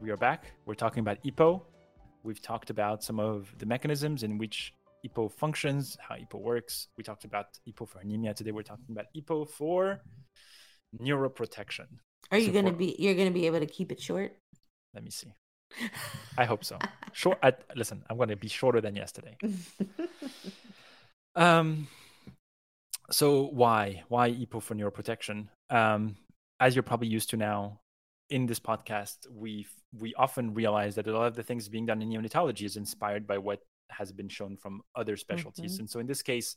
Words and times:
We 0.00 0.10
are 0.10 0.16
back. 0.16 0.52
We're 0.66 0.74
talking 0.74 1.00
about 1.00 1.22
EPO. 1.24 1.62
We've 2.22 2.40
talked 2.42 2.70
about 2.70 3.02
some 3.02 3.18
of 3.20 3.54
the 3.58 3.66
mechanisms 3.66 4.22
in 4.22 4.38
which 4.38 4.74
EPO 5.06 5.32
functions, 5.32 5.96
how 6.00 6.16
EPO 6.16 6.40
works. 6.40 6.88
We 6.96 7.04
talked 7.04 7.24
about 7.24 7.46
EPO 7.68 7.88
for 7.88 8.00
anemia. 8.00 8.34
Today, 8.34 8.50
we're 8.50 8.62
talking 8.62 8.84
about 8.90 9.06
EPO 9.16 9.48
for 9.50 10.00
neuroprotection. 11.00 11.86
Are 12.30 12.38
you 12.38 12.52
going 12.52 12.66
to 12.66 12.72
be? 12.72 12.96
You're 12.98 13.14
going 13.14 13.28
to 13.28 13.34
be 13.34 13.46
able 13.46 13.60
to 13.60 13.66
keep 13.66 13.92
it 13.92 14.00
short. 14.00 14.36
Let 14.94 15.04
me 15.04 15.10
see. 15.10 15.34
I 16.38 16.44
hope 16.44 16.64
so. 16.64 16.78
Short. 17.12 17.38
I, 17.42 17.52
listen, 17.74 18.02
I'm 18.10 18.16
going 18.16 18.28
to 18.28 18.36
be 18.36 18.48
shorter 18.48 18.80
than 18.80 18.96
yesterday. 18.96 19.36
um. 21.36 21.88
So 23.10 23.44
why 23.44 24.02
why 24.08 24.30
EPO 24.30 24.62
for 24.62 24.74
neuroprotection? 24.74 25.48
Um, 25.70 26.16
as 26.60 26.74
you're 26.74 26.82
probably 26.82 27.08
used 27.08 27.30
to 27.30 27.36
now 27.36 27.80
in 28.30 28.46
this 28.46 28.60
podcast, 28.60 29.26
we 29.30 29.66
we 29.98 30.14
often 30.14 30.54
realize 30.54 30.94
that 30.94 31.06
a 31.06 31.12
lot 31.12 31.26
of 31.26 31.36
the 31.36 31.42
things 31.42 31.68
being 31.68 31.86
done 31.86 32.02
in 32.02 32.08
neonatology 32.10 32.64
is 32.64 32.76
inspired 32.76 33.26
by 33.26 33.38
what 33.38 33.60
has 33.90 34.12
been 34.12 34.28
shown 34.28 34.56
from 34.56 34.80
other 34.96 35.16
specialties. 35.16 35.74
Mm-hmm. 35.74 35.82
And 35.82 35.90
so 35.90 36.00
in 36.00 36.06
this 36.06 36.22
case, 36.22 36.56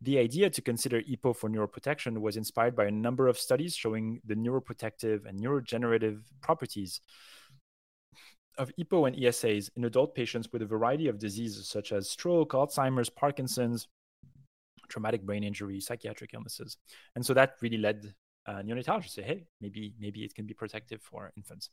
the 0.00 0.18
idea 0.18 0.48
to 0.50 0.62
consider 0.62 1.02
EPO 1.02 1.36
for 1.36 1.48
neuroprotection 1.48 2.18
was 2.18 2.36
inspired 2.36 2.76
by 2.76 2.84
a 2.84 2.90
number 2.90 3.26
of 3.26 3.38
studies 3.38 3.74
showing 3.74 4.20
the 4.24 4.34
neuroprotective 4.34 5.26
and 5.26 5.40
neurogenerative 5.40 6.20
properties 6.40 7.00
of 8.58 8.70
EPO 8.78 9.08
and 9.08 9.16
ESAs 9.16 9.70
in 9.76 9.84
adult 9.84 10.14
patients 10.14 10.48
with 10.52 10.62
a 10.62 10.66
variety 10.66 11.08
of 11.08 11.18
diseases 11.18 11.68
such 11.68 11.92
as 11.92 12.10
stroke, 12.10 12.52
Alzheimer's, 12.52 13.08
Parkinson's, 13.08 13.88
traumatic 14.88 15.22
brain 15.22 15.44
injury, 15.44 15.80
psychiatric 15.80 16.34
illnesses. 16.34 16.76
And 17.14 17.24
so 17.24 17.34
that 17.34 17.54
really 17.60 17.78
led 17.78 18.14
uh, 18.48 18.62
neonatologists 18.62 19.10
say, 19.10 19.22
hey, 19.22 19.44
maybe 19.60 19.94
maybe 20.00 20.24
it 20.24 20.34
can 20.34 20.46
be 20.46 20.54
protective 20.54 21.02
for 21.02 21.30
infants. 21.36 21.68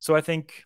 So 0.00 0.16
I 0.16 0.22
think 0.22 0.64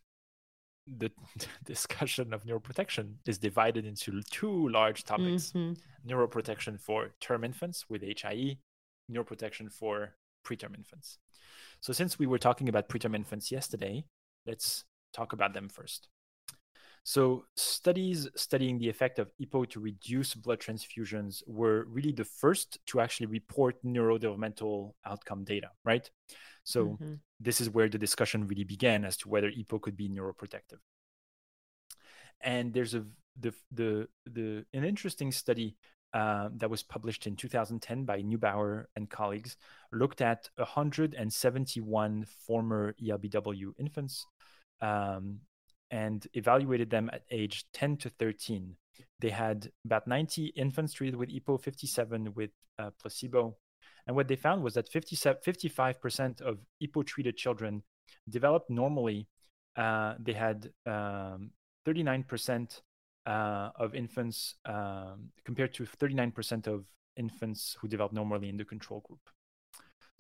the 0.86 1.10
discussion 1.64 2.32
of 2.32 2.44
neuroprotection 2.44 3.14
is 3.26 3.38
divided 3.38 3.84
into 3.84 4.22
two 4.30 4.68
large 4.68 5.04
topics: 5.04 5.52
mm-hmm. 5.52 5.72
neuroprotection 6.08 6.80
for 6.80 7.10
term 7.20 7.42
infants 7.42 7.86
with 7.88 8.02
HIE, 8.02 8.58
neuroprotection 9.10 9.72
for 9.72 10.14
preterm 10.46 10.76
infants. 10.76 11.18
So 11.80 11.92
since 11.92 12.18
we 12.18 12.26
were 12.26 12.38
talking 12.38 12.68
about 12.68 12.88
preterm 12.88 13.16
infants 13.16 13.50
yesterday, 13.50 14.04
let's 14.46 14.84
talk 15.12 15.32
about 15.32 15.54
them 15.54 15.68
first. 15.68 16.08
So, 17.04 17.44
studies 17.56 18.28
studying 18.36 18.78
the 18.78 18.88
effect 18.88 19.18
of 19.18 19.32
EPO 19.40 19.70
to 19.70 19.80
reduce 19.80 20.34
blood 20.34 20.60
transfusions 20.60 21.42
were 21.46 21.84
really 21.88 22.12
the 22.12 22.24
first 22.24 22.78
to 22.86 23.00
actually 23.00 23.26
report 23.26 23.82
neurodevelopmental 23.84 24.92
outcome 25.04 25.42
data, 25.44 25.70
right? 25.84 26.08
So, 26.62 26.86
mm-hmm. 26.86 27.14
this 27.40 27.60
is 27.60 27.70
where 27.70 27.88
the 27.88 27.98
discussion 27.98 28.46
really 28.46 28.64
began 28.64 29.04
as 29.04 29.16
to 29.18 29.28
whether 29.28 29.50
EPO 29.50 29.82
could 29.82 29.96
be 29.96 30.08
neuroprotective. 30.08 30.78
And 32.40 32.72
there's 32.72 32.94
a 32.94 33.04
the 33.40 33.52
the 33.72 34.08
the 34.26 34.64
an 34.72 34.84
interesting 34.84 35.32
study 35.32 35.76
uh, 36.12 36.50
that 36.56 36.70
was 36.70 36.82
published 36.82 37.26
in 37.26 37.36
2010 37.36 38.04
by 38.04 38.22
Neubauer 38.22 38.84
and 38.96 39.08
colleagues 39.08 39.56
looked 39.92 40.20
at 40.20 40.48
171 40.56 42.26
former 42.46 42.94
ELBW 43.02 43.72
infants 43.78 44.26
um, 44.82 45.38
and 45.92 46.26
evaluated 46.32 46.90
them 46.90 47.10
at 47.12 47.22
age 47.30 47.66
10 47.74 47.98
to 47.98 48.08
13. 48.08 48.74
They 49.20 49.30
had 49.30 49.70
about 49.84 50.08
90 50.08 50.46
infants 50.56 50.94
treated 50.94 51.16
with 51.16 51.28
EPO, 51.28 51.62
57 51.62 52.32
with 52.34 52.50
uh, 52.78 52.90
placebo. 53.00 53.56
And 54.06 54.16
what 54.16 54.26
they 54.26 54.34
found 54.34 54.64
was 54.64 54.74
that 54.74 54.90
55% 54.90 56.40
of 56.40 56.58
EPO 56.82 57.06
treated 57.06 57.36
children 57.36 57.82
developed 58.28 58.70
normally. 58.70 59.28
Uh, 59.76 60.14
they 60.18 60.32
had 60.32 60.70
um, 60.86 61.50
39% 61.86 62.80
uh, 63.26 63.70
of 63.76 63.94
infants 63.94 64.56
um, 64.64 65.30
compared 65.44 65.74
to 65.74 65.84
39% 65.84 66.66
of 66.66 66.86
infants 67.16 67.76
who 67.80 67.86
developed 67.86 68.14
normally 68.14 68.48
in 68.48 68.56
the 68.56 68.64
control 68.64 69.00
group. 69.06 69.20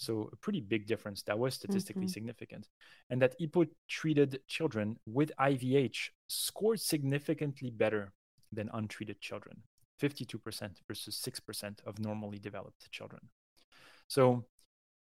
So 0.02 0.28
a 0.32 0.36
pretty 0.36 0.60
big 0.60 0.86
difference 0.86 1.22
that 1.22 1.38
was 1.38 1.54
statistically 1.54 2.02
mm-hmm. 2.02 2.10
significant. 2.10 2.68
And 3.10 3.22
that 3.22 3.38
EPO 3.40 3.68
treated 3.88 4.40
children 4.48 4.98
with 5.06 5.32
IVH 5.38 6.10
scored 6.28 6.80
significantly 6.80 7.70
better 7.70 8.12
than 8.52 8.70
untreated 8.72 9.20
children, 9.20 9.62
52% 10.00 10.70
versus 10.86 11.20
6% 11.24 11.86
of 11.86 11.98
normally 11.98 12.38
developed 12.38 12.90
children. 12.90 13.22
So 14.08 14.44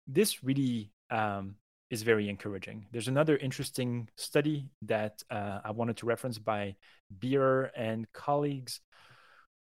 this 0.08 0.44
really 0.44 0.92
um, 1.10 1.56
is 1.90 2.04
very 2.04 2.30
encouraging. 2.30 2.86
There's 2.92 3.08
another 3.08 3.38
interesting 3.38 4.10
study 4.16 4.70
that 4.84 5.22
uh, 5.30 5.60
I 5.64 5.72
wanted 5.72 5.98
to 5.98 6.06
reference 6.06 6.38
by 6.38 6.76
Beer 7.20 7.72
and 7.76 8.12
colleagues 8.14 8.82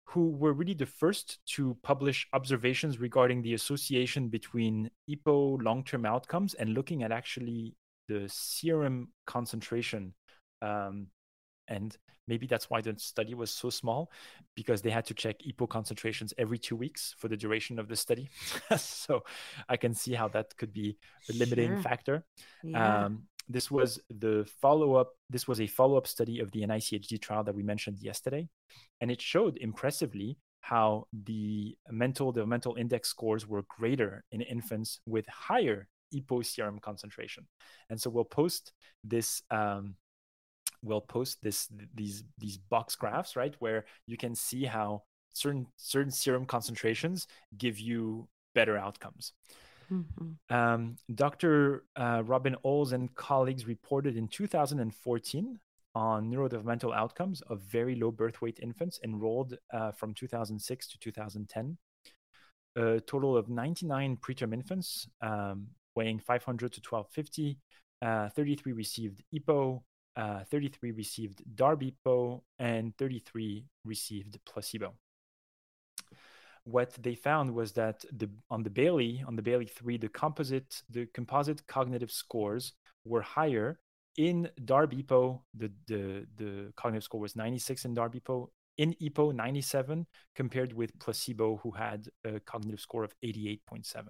who 0.04 0.30
were 0.30 0.52
really 0.52 0.74
the 0.74 0.86
first 0.86 1.38
to 1.46 1.76
publish 1.82 2.26
observations 2.32 2.98
regarding 2.98 3.42
the 3.42 3.54
association 3.54 4.28
between 4.28 4.90
EPO 5.08 5.62
long 5.62 5.84
term 5.84 6.04
outcomes 6.04 6.54
and 6.54 6.74
looking 6.74 7.02
at 7.02 7.12
actually 7.12 7.74
the 8.08 8.28
serum 8.28 9.08
concentration. 9.26 10.14
Um, 10.60 11.08
and 11.68 11.96
maybe 12.28 12.46
that's 12.46 12.70
why 12.70 12.80
the 12.80 12.94
study 12.98 13.34
was 13.34 13.50
so 13.50 13.70
small 13.70 14.10
because 14.54 14.82
they 14.82 14.90
had 14.90 15.04
to 15.06 15.14
check 15.14 15.36
EPO 15.40 15.68
concentrations 15.68 16.34
every 16.38 16.58
two 16.58 16.76
weeks 16.76 17.14
for 17.18 17.28
the 17.28 17.36
duration 17.36 17.78
of 17.78 17.88
the 17.88 17.96
study. 17.96 18.28
so 18.76 19.24
I 19.68 19.76
can 19.76 19.94
see 19.94 20.12
how 20.12 20.28
that 20.28 20.56
could 20.56 20.72
be 20.72 20.98
a 21.30 21.32
limiting 21.32 21.74
sure. 21.74 21.82
factor. 21.82 22.24
Yeah. 22.62 23.04
Um, 23.04 23.24
this 23.48 23.70
was 23.70 24.00
the 24.08 24.48
follow 24.60 24.94
up 24.94 25.12
this 25.30 25.48
was 25.48 25.60
a 25.60 25.66
follow 25.66 25.96
up 25.96 26.06
study 26.06 26.40
of 26.40 26.50
the 26.52 26.62
NICHD 26.62 27.20
trial 27.20 27.44
that 27.44 27.54
we 27.54 27.62
mentioned 27.62 27.98
yesterday 28.00 28.48
and 29.00 29.10
it 29.10 29.20
showed 29.20 29.56
impressively 29.58 30.38
how 30.62 31.06
the 31.24 31.76
mental 31.90 32.32
the 32.32 32.46
mental 32.46 32.76
index 32.76 33.08
scores 33.08 33.46
were 33.46 33.64
greater 33.68 34.24
in 34.30 34.40
infants 34.40 35.00
with 35.06 35.26
higher 35.26 35.88
EPO 36.14 36.46
serum 36.46 36.78
concentration. 36.78 37.46
And 37.90 38.00
so 38.00 38.10
we'll 38.10 38.24
post 38.24 38.72
this 39.02 39.42
um, 39.50 39.96
we'll 40.82 41.00
post 41.00 41.38
this 41.42 41.68
these 41.94 42.24
these 42.38 42.58
box 42.58 42.94
graphs 42.94 43.36
right 43.36 43.54
where 43.58 43.84
you 44.06 44.16
can 44.16 44.34
see 44.34 44.64
how 44.64 45.02
certain 45.32 45.66
certain 45.76 46.12
serum 46.12 46.46
concentrations 46.46 47.26
give 47.56 47.78
you 47.78 48.28
better 48.54 48.76
outcomes 48.76 49.32
Mm-hmm. 49.92 50.54
Um, 50.54 50.96
Dr. 51.14 51.84
Uh, 51.96 52.22
Robin 52.24 52.56
Ohls 52.64 52.92
and 52.92 53.14
colleagues 53.14 53.66
reported 53.66 54.16
in 54.16 54.28
2014 54.28 55.58
on 55.94 56.30
neurodevelopmental 56.30 56.96
outcomes 56.96 57.42
of 57.42 57.60
very 57.60 57.94
low 57.94 58.10
birth 58.10 58.40
weight 58.40 58.58
infants 58.62 58.98
enrolled 59.04 59.58
uh, 59.72 59.92
from 59.92 60.14
2006 60.14 60.88
to 60.88 60.98
2010. 60.98 61.76
A 62.76 63.00
total 63.00 63.36
of 63.36 63.50
99 63.50 64.16
preterm 64.16 64.54
infants 64.54 65.06
um, 65.20 65.66
weighing 65.94 66.18
500 66.18 66.72
to 66.72 66.80
1250. 66.80 67.58
Uh, 68.00 68.30
33 68.30 68.72
received 68.72 69.22
EPO, 69.34 69.82
uh, 70.16 70.40
33 70.50 70.92
received 70.92 71.42
DARB-EPO, 71.54 72.40
and 72.58 72.96
33 72.96 73.66
received 73.84 74.38
placebo 74.46 74.94
what 76.64 76.92
they 77.02 77.14
found 77.14 77.52
was 77.52 77.72
that 77.72 78.04
the 78.12 78.28
on 78.50 78.62
the 78.62 78.70
Bayley 78.70 79.24
on 79.26 79.36
the 79.36 79.42
Bayley 79.42 79.66
three 79.66 79.96
the 79.96 80.08
composite 80.08 80.82
the 80.90 81.06
composite 81.06 81.66
cognitive 81.66 82.10
scores 82.10 82.72
were 83.04 83.22
higher 83.22 83.80
in 84.16 84.48
DARB-EPO. 84.64 85.40
The 85.54 85.72
the 85.86 86.26
the 86.36 86.72
cognitive 86.76 87.04
score 87.04 87.20
was 87.20 87.36
96 87.36 87.84
in 87.84 87.94
DARB-EPO. 87.94 88.48
In 88.78 88.94
EPO 89.02 89.34
97 89.34 90.06
compared 90.34 90.72
with 90.72 90.98
placebo 90.98 91.58
who 91.62 91.72
had 91.72 92.08
a 92.24 92.40
cognitive 92.40 92.80
score 92.80 93.04
of 93.04 93.12
88.7. 93.22 94.08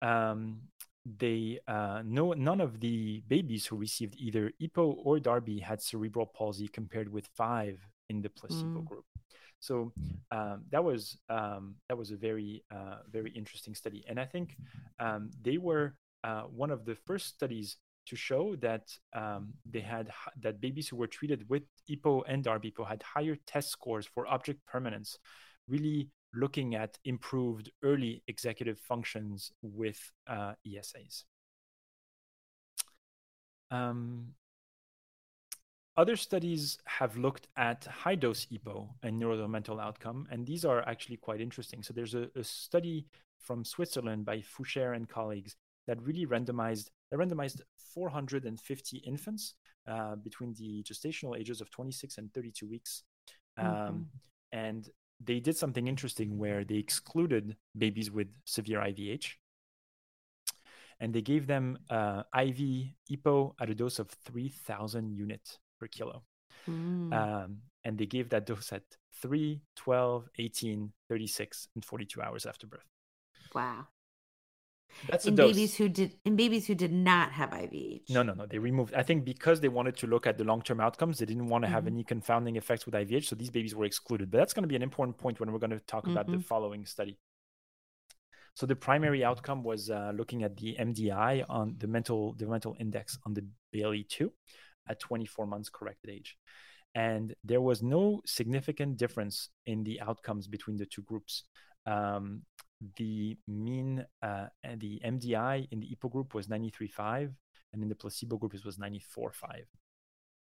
Um, 0.00 0.60
they 1.04 1.58
uh, 1.66 2.02
no 2.04 2.32
none 2.34 2.60
of 2.60 2.78
the 2.78 3.22
babies 3.26 3.66
who 3.66 3.76
received 3.76 4.14
either 4.16 4.52
EPO 4.62 4.94
or 5.04 5.18
Darby 5.18 5.58
had 5.58 5.82
cerebral 5.82 6.26
palsy 6.26 6.68
compared 6.68 7.12
with 7.12 7.26
five 7.34 7.84
in 8.08 8.22
the 8.22 8.30
placebo 8.30 8.80
mm. 8.80 8.84
group. 8.84 9.04
So 9.62 9.92
um, 10.32 10.64
that 10.72 10.82
was 10.82 11.16
um, 11.30 11.76
that 11.88 11.96
was 11.96 12.10
a 12.10 12.16
very 12.16 12.64
uh, 12.74 12.96
very 13.08 13.30
interesting 13.30 13.76
study, 13.76 14.04
and 14.08 14.18
I 14.18 14.24
think 14.24 14.56
um, 14.98 15.30
they 15.40 15.56
were 15.56 15.94
uh, 16.24 16.42
one 16.42 16.72
of 16.72 16.84
the 16.84 16.96
first 17.06 17.28
studies 17.28 17.76
to 18.08 18.16
show 18.16 18.56
that 18.56 18.88
um, 19.14 19.54
they 19.64 19.78
had 19.80 20.10
that 20.40 20.60
babies 20.60 20.88
who 20.88 20.96
were 20.96 21.06
treated 21.06 21.48
with 21.48 21.62
EPO 21.88 22.24
and 22.26 22.44
DARB-EPO 22.44 22.88
had 22.88 23.04
higher 23.04 23.36
test 23.46 23.70
scores 23.70 24.04
for 24.04 24.26
object 24.26 24.58
permanence, 24.66 25.16
really 25.68 26.08
looking 26.34 26.74
at 26.74 26.98
improved 27.04 27.70
early 27.84 28.24
executive 28.26 28.80
functions 28.80 29.52
with 29.62 30.00
uh, 30.26 30.54
ESAs. 30.66 31.22
Um, 33.70 34.34
other 35.96 36.16
studies 36.16 36.78
have 36.86 37.16
looked 37.16 37.48
at 37.56 37.84
high 37.84 38.14
dose 38.14 38.46
EPO 38.46 38.88
and 39.02 39.20
neurodevelopmental 39.20 39.82
outcome, 39.82 40.26
and 40.30 40.46
these 40.46 40.64
are 40.64 40.86
actually 40.88 41.18
quite 41.18 41.40
interesting. 41.40 41.82
So 41.82 41.92
there's 41.92 42.14
a, 42.14 42.28
a 42.34 42.44
study 42.44 43.06
from 43.38 43.64
Switzerland 43.64 44.24
by 44.24 44.38
Fauchère 44.38 44.96
and 44.96 45.08
colleagues 45.08 45.56
that 45.86 46.00
really 46.00 46.26
randomized 46.26 46.90
they 47.10 47.16
randomized 47.16 47.60
450 47.94 48.96
infants 48.98 49.54
uh, 49.86 50.14
between 50.16 50.54
the 50.54 50.82
gestational 50.82 51.38
ages 51.38 51.60
of 51.60 51.70
26 51.70 52.16
and 52.18 52.32
32 52.32 52.66
weeks. 52.66 53.02
Um, 53.58 53.66
mm-hmm. 53.66 54.02
And 54.52 54.88
they 55.22 55.40
did 55.40 55.56
something 55.56 55.88
interesting 55.88 56.38
where 56.38 56.64
they 56.64 56.76
excluded 56.76 57.56
babies 57.76 58.10
with 58.10 58.28
severe 58.46 58.80
IVH 58.80 59.34
and 61.00 61.12
they 61.12 61.20
gave 61.20 61.46
them 61.46 61.78
uh, 61.90 62.22
IV 62.34 62.94
EPO 63.10 63.54
at 63.60 63.68
a 63.68 63.74
dose 63.74 63.98
of 63.98 64.08
3,000 64.24 65.12
units 65.12 65.58
per 65.82 65.88
kilo. 65.88 66.22
Mm. 66.70 67.12
Um, 67.12 67.58
and 67.84 67.98
they 67.98 68.06
gave 68.06 68.28
that 68.30 68.46
dose 68.46 68.72
at 68.72 68.84
3, 69.20 69.60
12, 69.76 70.28
18, 70.38 70.92
36, 71.08 71.68
and 71.74 71.84
42 71.84 72.22
hours 72.22 72.46
after 72.46 72.66
birth. 72.66 72.86
Wow. 73.54 73.88
That's 75.08 75.24
in 75.24 75.34
babies 75.34 75.74
who 75.74 75.88
did 75.88 76.12
in 76.26 76.36
babies 76.36 76.66
who 76.66 76.74
did 76.74 76.92
not 76.92 77.32
have 77.32 77.48
IVH. 77.50 78.10
No, 78.10 78.22
no, 78.22 78.34
no. 78.34 78.44
They 78.44 78.58
removed. 78.58 78.92
I 78.92 79.02
think 79.02 79.24
because 79.24 79.58
they 79.58 79.68
wanted 79.68 79.96
to 79.96 80.06
look 80.06 80.26
at 80.26 80.36
the 80.36 80.44
long-term 80.44 80.80
outcomes, 80.80 81.18
they 81.18 81.24
didn't 81.24 81.46
want 81.46 81.64
to 81.64 81.70
have 81.70 81.84
mm-hmm. 81.84 81.94
any 81.94 82.04
confounding 82.04 82.56
effects 82.56 82.84
with 82.84 82.94
IVH, 82.94 83.24
so 83.24 83.34
these 83.34 83.48
babies 83.48 83.74
were 83.74 83.86
excluded. 83.86 84.30
But 84.30 84.36
that's 84.36 84.52
going 84.52 84.64
to 84.64 84.68
be 84.68 84.76
an 84.76 84.82
important 84.82 85.16
point 85.16 85.40
when 85.40 85.50
we're 85.50 85.58
going 85.58 85.70
to 85.70 85.80
talk 85.80 86.02
mm-hmm. 86.02 86.12
about 86.12 86.26
the 86.26 86.32
mm-hmm. 86.32 86.42
following 86.42 86.84
study. 86.84 87.18
So 88.54 88.66
the 88.66 88.76
primary 88.76 89.24
outcome 89.24 89.64
was 89.64 89.88
uh, 89.88 90.12
looking 90.14 90.42
at 90.42 90.58
the 90.58 90.76
MDI 90.78 91.46
on 91.48 91.76
the 91.78 91.86
mental 91.86 92.34
developmental 92.34 92.76
index 92.78 93.18
on 93.24 93.32
the 93.32 93.46
Bayley 93.72 94.04
two 94.04 94.30
at 94.88 95.00
24 95.00 95.46
months 95.46 95.68
corrected 95.68 96.10
age, 96.10 96.36
and 96.94 97.34
there 97.44 97.60
was 97.60 97.82
no 97.82 98.20
significant 98.26 98.96
difference 98.96 99.48
in 99.66 99.84
the 99.84 100.00
outcomes 100.00 100.46
between 100.46 100.76
the 100.76 100.86
two 100.86 101.02
groups. 101.02 101.44
Um, 101.86 102.42
the 102.96 103.36
mean 103.46 104.04
uh, 104.22 104.46
the 104.78 105.00
MDI 105.04 105.68
in 105.70 105.80
the 105.80 105.96
EPO 105.96 106.10
group 106.10 106.34
was 106.34 106.48
93.5, 106.48 107.32
and 107.72 107.82
in 107.82 107.88
the 107.88 107.94
placebo 107.94 108.36
group 108.36 108.54
it 108.54 108.64
was 108.64 108.76
94.5. 108.76 109.64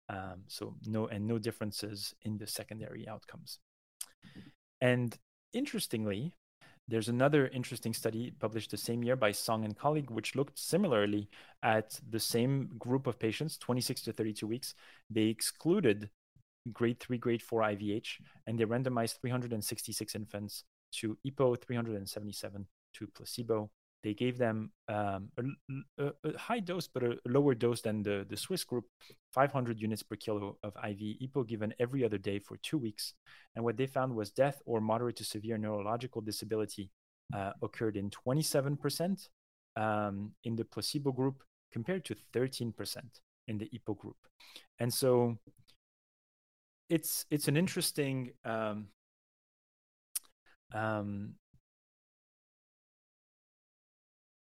Um, 0.09 0.43
so 0.47 0.75
no 0.85 1.07
and 1.07 1.25
no 1.25 1.39
differences 1.39 2.13
in 2.23 2.37
the 2.37 2.47
secondary 2.47 3.07
outcomes. 3.07 3.59
And 4.81 5.17
interestingly, 5.53 6.33
there's 6.87 7.07
another 7.09 7.47
interesting 7.47 7.93
study 7.93 8.33
published 8.39 8.71
the 8.71 8.77
same 8.77 9.03
year 9.03 9.15
by 9.15 9.31
Song 9.31 9.63
and 9.63 9.77
colleague, 9.77 10.09
which 10.09 10.35
looked 10.35 10.59
similarly 10.59 11.29
at 11.63 11.99
the 12.09 12.19
same 12.19 12.69
group 12.77 13.07
of 13.07 13.19
patients, 13.19 13.57
26 13.57 14.01
to 14.03 14.13
32 14.13 14.45
weeks. 14.47 14.75
They 15.09 15.23
excluded 15.23 16.09
grade 16.73 16.99
3, 16.99 17.17
grade 17.17 17.41
4 17.41 17.61
IVH, 17.61 18.19
and 18.47 18.59
they 18.59 18.65
randomized 18.65 19.19
366 19.21 20.15
infants 20.15 20.63
to 20.93 21.17
EPO 21.25 21.61
377 21.61 22.65
to 22.93 23.07
placebo. 23.07 23.69
They 24.03 24.13
gave 24.13 24.37
them 24.37 24.71
um, 24.87 25.29
a, 25.99 26.11
a, 26.23 26.37
high 26.37 26.59
dose, 26.59 26.87
but 26.87 27.03
a 27.03 27.17
lower 27.27 27.53
dose 27.53 27.81
than 27.81 28.01
the, 28.01 28.25
the 28.27 28.37
Swiss 28.37 28.63
group, 28.63 28.85
500 29.31 29.79
units 29.79 30.01
per 30.01 30.15
kilo 30.15 30.57
of 30.63 30.75
IV 30.75 30.99
EPO 31.21 31.47
given 31.47 31.73
every 31.79 32.03
other 32.03 32.17
day 32.17 32.39
for 32.39 32.57
two 32.57 32.79
weeks. 32.79 33.13
And 33.55 33.63
what 33.63 33.77
they 33.77 33.85
found 33.85 34.15
was 34.15 34.31
death 34.31 34.59
or 34.65 34.81
moderate 34.81 35.17
to 35.17 35.23
severe 35.23 35.57
neurological 35.57 36.21
disability 36.21 36.89
uh, 37.33 37.51
occurred 37.61 37.95
in 37.95 38.09
27% 38.09 39.29
um, 39.75 40.31
in 40.43 40.55
the 40.55 40.65
placebo 40.65 41.11
group 41.11 41.43
compared 41.71 42.03
to 42.05 42.15
13% 42.33 42.73
in 43.47 43.57
the 43.57 43.69
EPO 43.69 43.97
group. 43.97 44.17
And 44.79 44.93
so 44.93 45.37
it's 46.89 47.25
it's 47.29 47.47
an 47.47 47.55
interesting 47.55 48.31
um, 48.43 48.87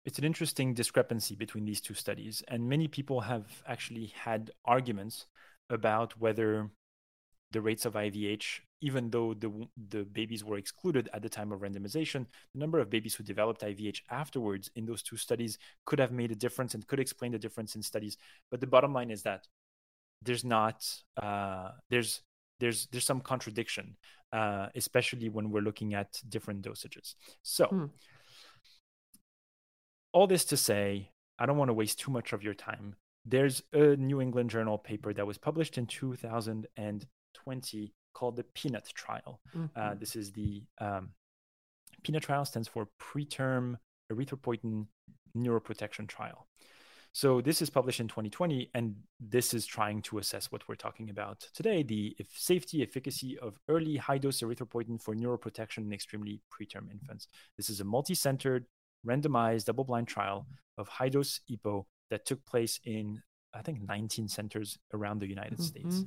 it's 0.09 0.17
an 0.17 0.25
interesting 0.25 0.73
discrepancy 0.73 1.35
between 1.35 1.65
these 1.65 1.79
two 1.79 1.93
studies, 1.93 2.41
and 2.47 2.67
many 2.67 2.87
people 2.87 3.21
have 3.21 3.45
actually 3.67 4.07
had 4.07 4.49
arguments 4.65 5.27
about 5.69 6.19
whether 6.19 6.71
the 7.51 7.61
rates 7.61 7.85
of 7.85 7.93
IVH, 7.93 8.61
even 8.81 9.11
though 9.11 9.35
the 9.35 9.51
the 9.91 10.05
babies 10.05 10.43
were 10.43 10.57
excluded 10.57 11.09
at 11.13 11.21
the 11.21 11.29
time 11.29 11.51
of 11.51 11.59
randomization, 11.59 12.25
the 12.55 12.59
number 12.59 12.79
of 12.79 12.89
babies 12.89 13.13
who 13.13 13.23
developed 13.23 13.61
IVH 13.61 13.99
afterwards 14.09 14.71
in 14.75 14.87
those 14.87 15.03
two 15.03 15.15
studies 15.15 15.59
could 15.85 15.99
have 15.99 16.11
made 16.11 16.31
a 16.31 16.41
difference 16.45 16.73
and 16.73 16.87
could 16.87 16.99
explain 16.99 17.31
the 17.31 17.37
difference 17.45 17.75
in 17.75 17.83
studies. 17.83 18.17
But 18.49 18.61
the 18.61 18.73
bottom 18.75 18.93
line 18.93 19.11
is 19.11 19.21
that 19.29 19.47
there's 20.23 20.43
not 20.43 20.77
uh, 21.21 21.69
there's 21.91 22.23
there's 22.59 22.87
there's 22.91 23.05
some 23.05 23.21
contradiction, 23.21 23.95
uh, 24.33 24.69
especially 24.73 25.29
when 25.29 25.51
we're 25.51 25.67
looking 25.69 25.93
at 25.93 26.19
different 26.29 26.63
dosages. 26.63 27.13
So, 27.43 27.67
mm. 27.67 27.89
All 30.11 30.27
this 30.27 30.45
to 30.45 30.57
say, 30.57 31.11
I 31.37 31.45
don't 31.45 31.57
want 31.57 31.69
to 31.69 31.73
waste 31.73 31.99
too 31.99 32.11
much 32.11 32.33
of 32.33 32.43
your 32.43 32.53
time. 32.53 32.95
There's 33.25 33.63
a 33.73 33.95
New 33.95 34.21
England 34.21 34.49
Journal 34.49 34.77
paper 34.77 35.13
that 35.13 35.27
was 35.27 35.37
published 35.37 35.77
in 35.77 35.85
2020 35.85 37.93
called 38.13 38.35
the 38.35 38.43
PENUT 38.43 38.93
Trial. 38.93 39.39
Uh, 39.53 39.57
mm-hmm. 39.57 39.79
Uh, 39.79 39.93
this 39.95 40.15
is 40.15 40.31
the 40.31 40.63
um, 40.79 41.09
PENUT 42.03 42.21
Trial 42.21 42.45
stands 42.45 42.67
for 42.67 42.87
Preterm 42.99 43.75
Erythropoietin 44.11 44.87
Neuroprotection 45.37 46.07
Trial. 46.07 46.47
So 47.11 47.41
this 47.41 47.61
is 47.61 47.69
published 47.69 47.99
in 47.99 48.07
2020, 48.07 48.69
and 48.75 48.95
this 49.19 49.53
is 49.53 49.65
trying 49.65 50.01
to 50.03 50.19
assess 50.19 50.51
what 50.51 50.67
we're 50.67 50.75
talking 50.75 51.09
about 51.09 51.39
today: 51.53 51.81
the 51.81 52.15
safety, 52.31 52.83
efficacy 52.83 53.37
of 53.39 53.59
early 53.67 53.97
high-dose 53.97 54.41
erythropoietin 54.41 55.01
for 55.01 55.15
neuroprotection 55.15 55.79
in 55.79 55.91
extremely 55.91 56.39
preterm 56.53 56.91
infants. 56.91 57.27
This 57.57 57.69
is 57.69 57.79
a 57.79 57.83
multi-centered, 57.83 58.65
randomized, 59.05 59.65
double-blind 59.65 60.07
trial 60.07 60.45
of 60.77 60.87
high-dose 60.87 61.41
EPO 61.51 61.85
that 62.09 62.25
took 62.25 62.45
place 62.45 62.79
in, 62.85 63.21
I 63.53 63.61
think, 63.61 63.81
19 63.87 64.27
centers 64.27 64.77
around 64.93 65.19
the 65.19 65.27
United 65.27 65.59
mm-hmm. 65.59 65.63
States. 65.63 66.05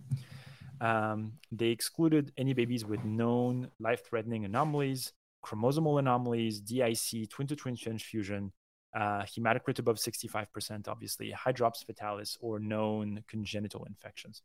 Um, 0.80 1.34
they 1.52 1.68
excluded 1.68 2.32
any 2.36 2.54
babies 2.54 2.84
with 2.84 3.04
known 3.04 3.70
life-threatening 3.78 4.44
anomalies, 4.44 5.12
chromosomal 5.44 5.98
anomalies, 5.98 6.60
DIC, 6.60 7.30
twin-to-twin 7.30 7.76
transfusion, 7.76 8.52
uh, 8.94 9.22
hematocrit 9.22 9.78
above 9.78 9.96
65%, 9.96 10.88
obviously, 10.88 11.32
hydrops 11.32 11.84
fetalis, 11.84 12.36
or 12.40 12.58
known 12.58 13.22
congenital 13.28 13.84
infections. 13.84 14.42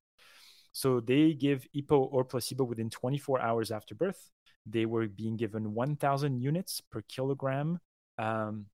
So 0.72 1.00
they 1.00 1.34
give 1.34 1.66
EPO 1.75 2.10
or 2.12 2.24
placebo 2.24 2.63
within 2.63 2.89
24 2.89 3.42
hours 3.42 3.72
after 3.72 3.96
birth. 3.96 4.30
They 4.66 4.86
were 4.86 5.08
being 5.08 5.38
given 5.38 5.74
1,000 5.74 6.39
units 6.39 6.82
per 6.82 7.01
kilogram 7.01 7.80
um, 8.18 8.66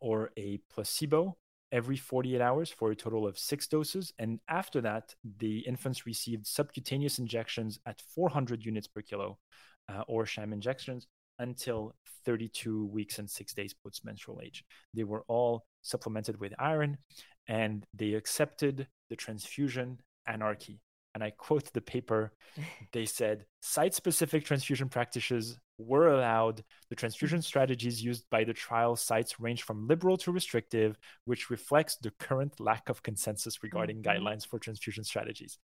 or 0.00 0.30
a 0.36 0.60
placebo 0.72 1.36
every 1.72 1.96
48 1.96 2.40
hours 2.40 2.70
for 2.70 2.90
a 2.90 2.96
total 2.96 3.26
of 3.26 3.38
six 3.38 3.66
doses. 3.66 4.12
And 4.18 4.40
after 4.48 4.80
that, 4.80 5.14
the 5.38 5.60
infants 5.60 6.06
received 6.06 6.46
subcutaneous 6.46 7.18
injections 7.18 7.78
at 7.86 8.00
400 8.14 8.64
units 8.64 8.88
per 8.88 9.02
kilo 9.02 9.38
uh, 9.88 10.02
or 10.08 10.26
sham 10.26 10.52
injections 10.52 11.06
until 11.38 11.94
32 12.24 12.86
weeks 12.86 13.18
and 13.18 13.30
six 13.30 13.54
days 13.54 13.72
post 13.72 14.04
menstrual 14.04 14.40
age. 14.42 14.64
They 14.94 15.04
were 15.04 15.24
all 15.28 15.64
supplemented 15.82 16.38
with 16.40 16.52
iron 16.58 16.98
and 17.48 17.86
they 17.94 18.14
accepted 18.14 18.86
the 19.08 19.16
transfusion 19.16 20.00
anarchy. 20.26 20.80
And 21.14 21.24
I 21.24 21.30
quote 21.30 21.72
the 21.72 21.80
paper 21.80 22.32
they 22.92 23.04
said 23.04 23.46
site 23.60 23.94
specific 23.94 24.44
transfusion 24.44 24.88
practices 24.88 25.58
were 25.78 26.08
allowed. 26.08 26.62
The 26.88 26.96
transfusion 26.96 27.42
strategies 27.42 28.02
used 28.02 28.24
by 28.30 28.44
the 28.44 28.52
trial 28.52 28.96
sites 28.96 29.40
range 29.40 29.62
from 29.62 29.86
liberal 29.86 30.16
to 30.18 30.32
restrictive, 30.32 30.98
which 31.24 31.50
reflects 31.50 31.96
the 31.96 32.12
current 32.18 32.60
lack 32.60 32.88
of 32.88 33.02
consensus 33.02 33.62
regarding 33.62 34.02
mm-hmm. 34.02 34.26
guidelines 34.26 34.46
for 34.46 34.58
transfusion 34.58 35.04
strategies. 35.04 35.58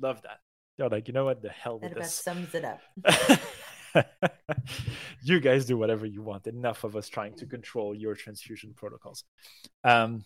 Love 0.00 0.22
that. 0.22 0.38
They're 0.78 0.88
like, 0.88 1.06
you 1.06 1.14
know 1.14 1.26
what? 1.26 1.42
The 1.42 1.50
hell 1.50 1.78
with 1.78 1.94
that 1.94 2.02
this. 2.02 2.14
sums 2.14 2.54
it 2.54 2.64
up. 2.64 2.80
you 5.22 5.38
guys 5.40 5.66
do 5.66 5.76
whatever 5.76 6.06
you 6.06 6.22
want. 6.22 6.46
Enough 6.46 6.84
of 6.84 6.96
us 6.96 7.08
trying 7.08 7.34
to 7.36 7.46
control 7.46 7.94
your 7.94 8.14
transfusion 8.14 8.72
protocols. 8.74 9.24
Um, 9.84 10.24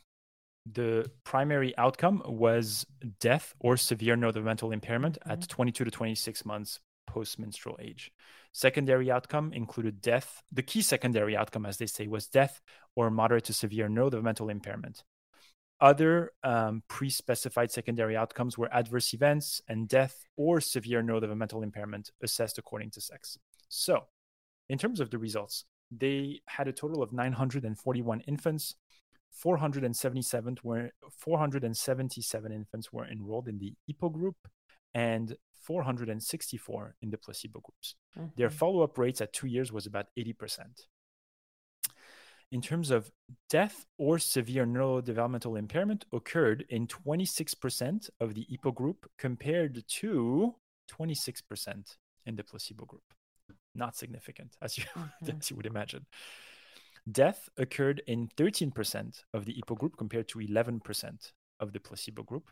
the 0.72 1.10
primary 1.24 1.76
outcome 1.78 2.22
was 2.26 2.86
death 3.20 3.54
or 3.60 3.76
severe 3.76 4.16
neurodevelopmental 4.16 4.72
impairment 4.72 5.18
mm-hmm. 5.20 5.30
at 5.30 5.48
22 5.48 5.84
to 5.84 5.90
26 5.90 6.44
months 6.44 6.80
post 7.06 7.38
menstrual 7.38 7.78
age. 7.80 8.12
Secondary 8.52 9.10
outcome 9.10 9.52
included 9.52 10.00
death. 10.00 10.42
The 10.50 10.62
key 10.62 10.82
secondary 10.82 11.36
outcome, 11.36 11.66
as 11.66 11.76
they 11.76 11.86
say, 11.86 12.06
was 12.06 12.26
death 12.26 12.60
or 12.94 13.10
moderate 13.10 13.44
to 13.44 13.52
severe 13.52 13.88
neurodevelopmental 13.88 14.50
impairment. 14.50 15.04
other 15.78 16.32
um, 16.42 16.82
pre-specified 16.88 17.70
secondary 17.70 18.16
outcomes 18.16 18.56
were 18.56 18.72
adverse 18.72 19.12
events 19.12 19.60
and 19.68 19.88
death 19.88 20.24
or 20.36 20.58
severe 20.58 21.02
neurodevelopmental 21.02 21.62
impairment 21.62 22.10
assessed 22.22 22.56
according 22.56 22.90
to 22.90 23.00
sex. 23.00 23.36
So, 23.68 24.04
in 24.70 24.78
terms 24.78 25.00
of 25.00 25.10
the 25.10 25.18
results, 25.18 25.64
they 25.90 26.40
had 26.46 26.66
a 26.66 26.72
total 26.72 27.02
of 27.02 27.12
941 27.12 28.20
infants. 28.20 28.74
477 29.36 30.58
were 30.62 30.90
477 31.18 32.52
infants 32.52 32.92
were 32.92 33.06
enrolled 33.06 33.48
in 33.48 33.58
the 33.58 33.74
EPO 33.90 34.12
group, 34.12 34.36
and 34.94 35.36
464 35.62 36.94
in 37.02 37.10
the 37.10 37.18
placebo 37.18 37.60
groups. 37.60 37.94
Mm-hmm. 38.18 38.28
Their 38.36 38.50
follow-up 38.50 38.98
rates 38.98 39.20
at 39.20 39.32
two 39.32 39.46
years 39.46 39.72
was 39.72 39.86
about 39.86 40.06
80% 40.18 40.34
in 42.52 42.62
terms 42.62 42.90
of 42.90 43.10
death 43.48 43.86
or 43.98 44.18
severe 44.18 44.64
neurodevelopmental 44.64 45.58
impairment 45.58 46.04
occurred 46.12 46.64
in 46.68 46.86
26% 46.86 48.10
of 48.20 48.34
the 48.34 48.46
EPO 48.52 48.74
group 48.74 49.10
compared 49.18 49.86
to 49.88 50.54
26% 50.90 51.96
in 52.26 52.36
the 52.36 52.44
placebo 52.44 52.84
group. 52.84 53.02
Not 53.74 53.96
significant, 53.96 54.56
as 54.62 54.78
you, 54.78 54.84
mm-hmm. 54.96 55.38
as 55.38 55.50
you 55.50 55.56
would 55.56 55.66
imagine. 55.66 56.06
Death 57.10 57.48
occurred 57.56 58.02
in 58.06 58.28
13% 58.36 59.22
of 59.32 59.44
the 59.44 59.54
EPO 59.62 59.78
group 59.78 59.96
compared 59.96 60.28
to 60.28 60.38
11% 60.40 61.32
of 61.60 61.72
the 61.72 61.80
placebo 61.80 62.22
group. 62.22 62.50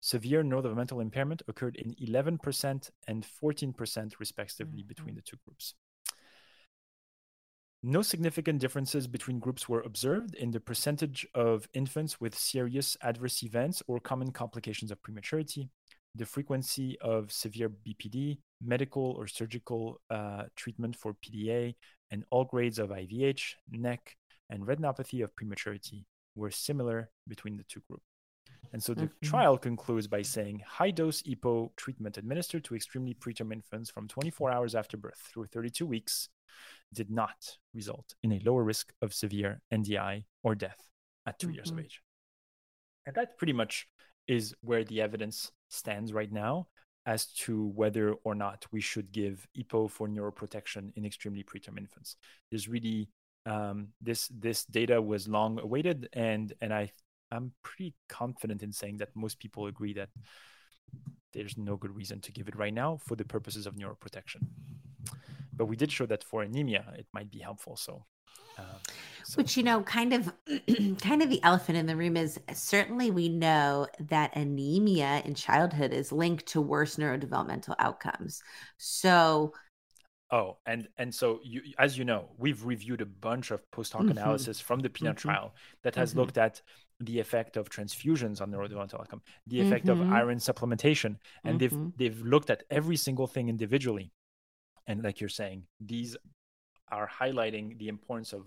Severe 0.00 0.42
neurodevelopmental 0.42 1.00
impairment 1.00 1.42
occurred 1.48 1.76
in 1.76 1.94
11% 1.94 2.90
and 3.08 3.26
14%, 3.42 4.12
respectively, 4.18 4.80
mm-hmm. 4.80 4.88
between 4.88 5.14
the 5.14 5.22
two 5.22 5.38
groups. 5.44 5.74
No 7.82 8.02
significant 8.02 8.60
differences 8.60 9.06
between 9.06 9.38
groups 9.38 9.68
were 9.68 9.80
observed 9.80 10.34
in 10.34 10.50
the 10.50 10.60
percentage 10.60 11.26
of 11.34 11.68
infants 11.72 12.20
with 12.20 12.36
serious 12.36 12.96
adverse 13.00 13.42
events 13.42 13.82
or 13.86 14.00
common 14.00 14.32
complications 14.32 14.90
of 14.90 15.02
prematurity, 15.02 15.70
the 16.14 16.26
frequency 16.26 16.98
of 17.00 17.30
severe 17.30 17.68
BPD, 17.70 18.38
medical 18.64 19.12
or 19.18 19.26
surgical 19.26 20.00
uh, 20.10 20.44
treatment 20.56 20.96
for 20.96 21.14
PDA, 21.14 21.74
and 22.10 22.24
all 22.30 22.44
grades 22.44 22.78
of 22.78 22.90
IVH, 22.90 23.54
NEC, 23.70 24.16
and 24.50 24.66
retinopathy 24.66 25.22
of 25.22 25.34
prematurity 25.34 26.06
were 26.34 26.50
similar 26.50 27.10
between 27.26 27.56
the 27.56 27.64
two 27.64 27.82
groups. 27.88 28.04
And 28.72 28.82
so 28.82 28.94
the 28.94 29.06
mm-hmm. 29.06 29.26
trial 29.28 29.58
concludes 29.58 30.06
by 30.06 30.22
saying 30.22 30.62
high 30.66 30.90
dose 30.90 31.22
EPO 31.22 31.76
treatment 31.76 32.18
administered 32.18 32.64
to 32.64 32.74
extremely 32.74 33.14
preterm 33.14 33.52
infants 33.52 33.90
from 33.90 34.08
24 34.08 34.50
hours 34.50 34.74
after 34.74 34.96
birth 34.96 35.20
through 35.32 35.46
32 35.46 35.86
weeks 35.86 36.28
did 36.92 37.10
not 37.10 37.56
result 37.74 38.14
in 38.22 38.32
a 38.32 38.40
lower 38.44 38.64
risk 38.64 38.92
of 39.02 39.14
severe 39.14 39.60
NDI 39.72 40.24
or 40.42 40.54
death 40.54 40.78
at 41.26 41.38
2 41.38 41.46
mm-hmm. 41.46 41.54
years 41.54 41.70
of 41.70 41.76
mm-hmm. 41.76 41.84
age. 41.84 42.00
And 43.06 43.14
that 43.14 43.38
pretty 43.38 43.52
much 43.52 43.88
is 44.26 44.54
where 44.60 44.84
the 44.84 45.00
evidence 45.00 45.52
stands 45.68 46.12
right 46.12 46.32
now 46.32 46.66
as 47.06 47.26
to 47.26 47.66
whether 47.68 48.14
or 48.24 48.34
not 48.34 48.66
we 48.72 48.80
should 48.80 49.12
give 49.12 49.46
EPO 49.56 49.90
for 49.90 50.08
neuroprotection 50.08 50.92
in 50.96 51.06
extremely 51.06 51.44
preterm 51.44 51.78
infants. 51.78 52.16
There's 52.50 52.68
really 52.68 53.08
um, 53.46 53.88
this 54.02 54.28
this 54.28 54.64
data 54.64 55.00
was 55.00 55.28
long 55.28 55.60
awaited, 55.60 56.08
and 56.12 56.52
and 56.60 56.74
I 56.74 56.90
I'm 57.30 57.52
pretty 57.62 57.94
confident 58.08 58.62
in 58.62 58.72
saying 58.72 58.98
that 58.98 59.10
most 59.14 59.38
people 59.38 59.66
agree 59.66 59.94
that 59.94 60.08
there's 61.32 61.56
no 61.56 61.76
good 61.76 61.94
reason 61.94 62.20
to 62.20 62.32
give 62.32 62.48
it 62.48 62.56
right 62.56 62.74
now 62.74 62.96
for 62.96 63.14
the 63.14 63.24
purposes 63.24 63.66
of 63.66 63.74
neuroprotection 63.74 64.42
but 65.52 65.66
we 65.66 65.76
did 65.76 65.90
show 65.90 66.06
that 66.06 66.24
for 66.24 66.42
anemia 66.42 66.84
it 66.96 67.06
might 67.12 67.30
be 67.30 67.38
helpful 67.38 67.76
so 67.76 68.04
um, 68.58 68.64
so. 69.24 69.36
Which 69.36 69.56
you 69.56 69.62
know, 69.62 69.82
kind 69.82 70.12
of, 70.12 70.32
kind 71.00 71.22
of 71.22 71.28
the 71.28 71.42
elephant 71.42 71.76
in 71.76 71.86
the 71.86 71.96
room 71.96 72.16
is 72.16 72.38
certainly 72.52 73.10
we 73.10 73.28
know 73.28 73.88
that 74.08 74.36
anemia 74.36 75.22
in 75.24 75.34
childhood 75.34 75.92
is 75.92 76.12
linked 76.12 76.46
to 76.46 76.60
worse 76.60 76.96
neurodevelopmental 76.96 77.74
outcomes. 77.78 78.42
So, 78.76 79.52
oh, 80.30 80.58
and 80.64 80.88
and 80.96 81.14
so 81.14 81.40
you, 81.42 81.62
as 81.78 81.98
you 81.98 82.04
know, 82.04 82.28
we've 82.38 82.64
reviewed 82.64 83.00
a 83.00 83.06
bunch 83.06 83.50
of 83.50 83.68
post 83.72 83.92
hoc 83.92 84.02
mm-hmm. 84.02 84.12
analysis 84.12 84.60
from 84.60 84.80
the 84.80 84.88
PENUT 84.88 85.16
mm-hmm. 85.16 85.28
trial 85.28 85.54
that 85.82 85.96
has 85.96 86.10
mm-hmm. 86.10 86.20
looked 86.20 86.38
at 86.38 86.62
the 87.00 87.18
effect 87.18 87.56
of 87.56 87.68
transfusions 87.68 88.40
on 88.40 88.50
neurodevelopmental 88.50 89.00
outcome, 89.00 89.22
the 89.48 89.60
effect 89.60 89.88
of 89.88 89.98
mm-hmm. 89.98 90.12
iron 90.12 90.38
supplementation, 90.38 91.16
and 91.44 91.58
they've 91.58 91.72
mm-hmm. 91.72 91.88
they've 91.96 92.22
looked 92.22 92.50
at 92.50 92.62
every 92.70 92.96
single 92.96 93.26
thing 93.26 93.48
individually 93.48 94.12
and 94.86 95.02
like 95.02 95.20
you're 95.20 95.28
saying 95.28 95.64
these 95.80 96.16
are 96.90 97.08
highlighting 97.08 97.78
the 97.78 97.88
importance 97.88 98.32
of 98.32 98.44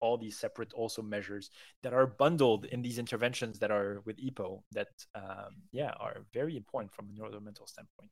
all 0.00 0.16
these 0.16 0.38
separate 0.38 0.72
also 0.72 1.02
measures 1.02 1.50
that 1.82 1.92
are 1.92 2.06
bundled 2.06 2.64
in 2.66 2.82
these 2.82 2.98
interventions 2.98 3.58
that 3.58 3.70
are 3.70 4.00
with 4.04 4.16
EPO 4.18 4.62
that 4.72 4.88
um, 5.14 5.56
yeah 5.72 5.92
are 5.98 6.18
very 6.32 6.56
important 6.56 6.92
from 6.92 7.08
a 7.08 7.20
neurodevelopmental 7.20 7.68
standpoint. 7.68 8.10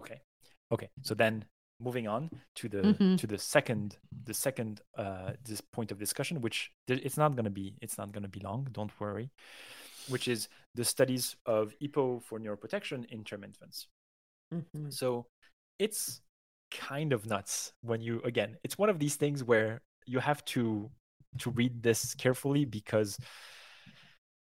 Okay, 0.00 0.20
okay. 0.72 0.88
So 1.02 1.14
then 1.14 1.44
moving 1.80 2.08
on 2.08 2.30
to 2.54 2.68
the 2.68 2.78
mm-hmm. 2.78 3.16
to 3.16 3.26
the 3.26 3.38
second 3.38 3.98
the 4.24 4.34
second 4.34 4.80
uh, 4.96 5.32
this 5.44 5.60
point 5.60 5.92
of 5.92 5.98
discussion, 5.98 6.40
which 6.40 6.70
it's 6.88 7.16
not 7.16 7.36
gonna 7.36 7.50
be 7.50 7.74
it's 7.80 7.98
not 7.98 8.12
gonna 8.12 8.28
be 8.28 8.40
long. 8.40 8.68
Don't 8.72 8.92
worry. 9.00 9.30
Which 10.08 10.28
is 10.28 10.48
the 10.74 10.84
studies 10.84 11.34
of 11.46 11.74
EPO 11.82 12.22
for 12.22 12.38
neuroprotection 12.38 13.06
in 13.06 13.24
term 13.24 13.42
infants. 13.42 13.88
Mm-hmm. 14.54 14.90
So 14.90 15.26
it's 15.78 16.20
kind 16.70 17.12
of 17.12 17.26
nuts 17.26 17.72
when 17.82 18.00
you 18.00 18.20
again, 18.24 18.56
it's 18.64 18.78
one 18.78 18.88
of 18.88 18.98
these 18.98 19.16
things 19.16 19.44
where 19.44 19.82
you 20.06 20.18
have 20.18 20.44
to 20.46 20.90
to 21.38 21.50
read 21.50 21.82
this 21.82 22.14
carefully 22.14 22.64
because 22.64 23.18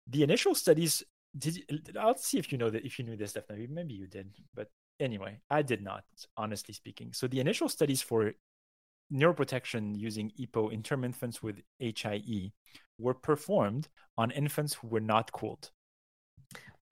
the 0.07 0.23
initial 0.23 0.55
studies 0.55 1.03
did 1.37 1.63
I'll 1.99 2.17
see 2.17 2.37
if 2.37 2.51
you 2.51 2.57
know 2.57 2.69
that 2.69 2.85
if 2.85 2.97
you 2.97 3.05
knew 3.05 3.17
this 3.17 3.33
definitely. 3.33 3.67
Maybe 3.67 3.93
you 3.93 4.07
did 4.07 4.31
but 4.53 4.69
anyway 4.99 5.39
I 5.49 5.61
did 5.61 5.83
not 5.83 6.03
honestly 6.37 6.73
speaking. 6.73 7.11
So 7.13 7.27
the 7.27 7.39
initial 7.39 7.69
studies 7.69 8.01
for 8.01 8.33
neuroprotection 9.13 9.97
using 9.97 10.31
EPO 10.39 10.71
in 10.71 10.81
term 10.81 11.03
infants 11.03 11.43
with 11.43 11.61
HIE 11.79 12.51
were 12.97 13.13
performed 13.13 13.87
on 14.17 14.31
infants 14.31 14.73
who 14.73 14.87
were 14.87 15.01
not 15.01 15.31
cooled. 15.31 15.69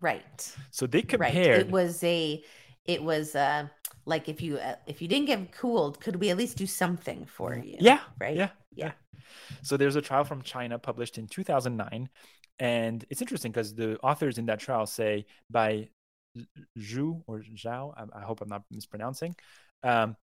Right. 0.02 0.56
So 0.72 0.86
they 0.86 1.02
compared 1.02 1.48
right. 1.48 1.60
it 1.60 1.72
was 1.72 2.04
a 2.04 2.44
it 2.86 3.02
was 3.02 3.36
uh 3.36 3.68
like 4.06 4.30
if 4.30 4.42
you 4.42 4.58
uh, 4.58 4.76
if 4.88 5.02
you 5.02 5.08
didn't 5.08 5.26
get 5.26 5.52
cooled 5.52 6.00
could 6.00 6.18
we 6.18 6.30
at 6.30 6.38
least 6.38 6.58
do 6.58 6.68
something 6.68 7.26
for 7.26 7.56
you? 7.56 7.78
Yeah 7.80 8.00
right? 8.20 8.36
yeah 8.36 8.50
yeah. 8.76 8.92
so 9.62 9.78
there's 9.78 9.96
a 9.96 10.02
trial 10.02 10.24
from 10.24 10.42
china 10.42 10.80
published 10.80 11.18
in 11.18 11.28
2009 11.28 12.10
and 12.60 13.06
it's 13.10 13.22
interesting 13.22 13.52
because 13.52 13.74
the 13.76 14.00
authors 14.00 14.38
in 14.38 14.46
that 14.48 14.60
trial 14.60 14.86
say 14.86 15.26
by 15.50 15.90
Zhu 16.80 17.22
or 17.28 17.44
Zhao, 17.56 17.94
I, 17.96 18.20
I 18.20 18.22
hope 18.24 18.42
I'm 18.42 18.50
not 18.50 18.64
mispronouncing, 18.72 19.36
um, 19.84 20.16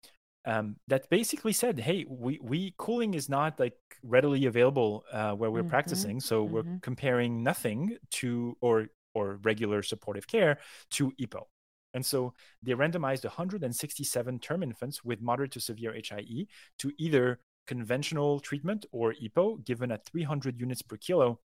um, 0.44 0.76
that 0.88 1.10
basically 1.10 1.52
said, 1.52 1.78
hey, 1.78 2.06
we, 2.08 2.38
we 2.42 2.74
cooling 2.78 3.14
is 3.14 3.28
not 3.28 3.60
like 3.60 3.76
readily 4.02 4.46
available 4.46 5.04
uh, 5.12 5.32
where 5.32 5.50
we're 5.50 5.60
mm-hmm, 5.60 5.68
practicing, 5.68 6.20
so 6.20 6.44
mm-hmm. 6.44 6.54
we're 6.54 6.78
comparing 6.80 7.42
nothing 7.42 7.96
to 8.12 8.56
or 8.60 8.86
or 9.14 9.38
regular 9.42 9.82
supportive 9.82 10.26
care 10.26 10.58
to 10.92 11.12
EPO. 11.20 11.44
And 11.94 12.04
so 12.04 12.34
they 12.62 12.72
randomized 12.72 13.24
167 13.24 14.38
term 14.40 14.62
infants 14.62 15.04
with 15.04 15.20
moderate 15.20 15.52
to 15.52 15.60
severe 15.60 15.94
HIE 15.94 16.46
to 16.78 16.92
either 16.98 17.40
conventional 17.66 18.40
treatment 18.40 18.86
or 18.92 19.14
EPO 19.14 19.64
given 19.64 19.90
at 19.92 20.06
300 20.06 20.58
units 20.58 20.82
per 20.82 20.96
kilo 20.96 21.38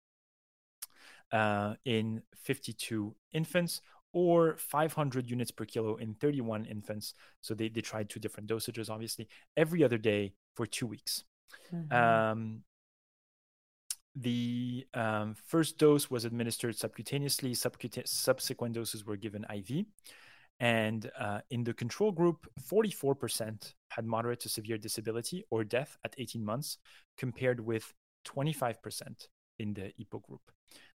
uh, 1.32 1.74
in 1.84 2.22
52 2.34 3.14
infants 3.32 3.80
or 4.12 4.56
500 4.56 5.30
units 5.30 5.50
per 5.50 5.64
kilo 5.64 5.96
in 5.96 6.14
31 6.14 6.64
infants. 6.64 7.14
So 7.40 7.54
they, 7.54 7.68
they 7.68 7.80
tried 7.80 8.10
two 8.10 8.20
different 8.20 8.48
dosages, 8.48 8.90
obviously, 8.90 9.28
every 9.56 9.84
other 9.84 9.98
day 9.98 10.34
for 10.54 10.66
two 10.66 10.86
weeks. 10.86 11.24
Mm-hmm. 11.72 11.94
Um, 11.94 12.62
the 14.16 14.86
um, 14.94 15.36
first 15.46 15.78
dose 15.78 16.10
was 16.10 16.24
administered 16.24 16.76
subcutaneously, 16.76 17.56
subsequent 18.06 18.74
doses 18.74 19.06
were 19.06 19.16
given 19.16 19.46
IV. 19.54 19.86
And 20.60 21.10
uh, 21.18 21.40
in 21.50 21.64
the 21.64 21.72
control 21.72 22.12
group, 22.12 22.46
44% 22.62 23.74
had 23.88 24.04
moderate 24.04 24.40
to 24.40 24.48
severe 24.48 24.76
disability 24.76 25.44
or 25.50 25.64
death 25.64 25.96
at 26.04 26.14
18 26.18 26.44
months, 26.44 26.78
compared 27.16 27.60
with 27.60 27.92
25% 28.28 28.76
in 29.58 29.74
the 29.74 29.92
EPO 29.98 30.22
group. 30.22 30.42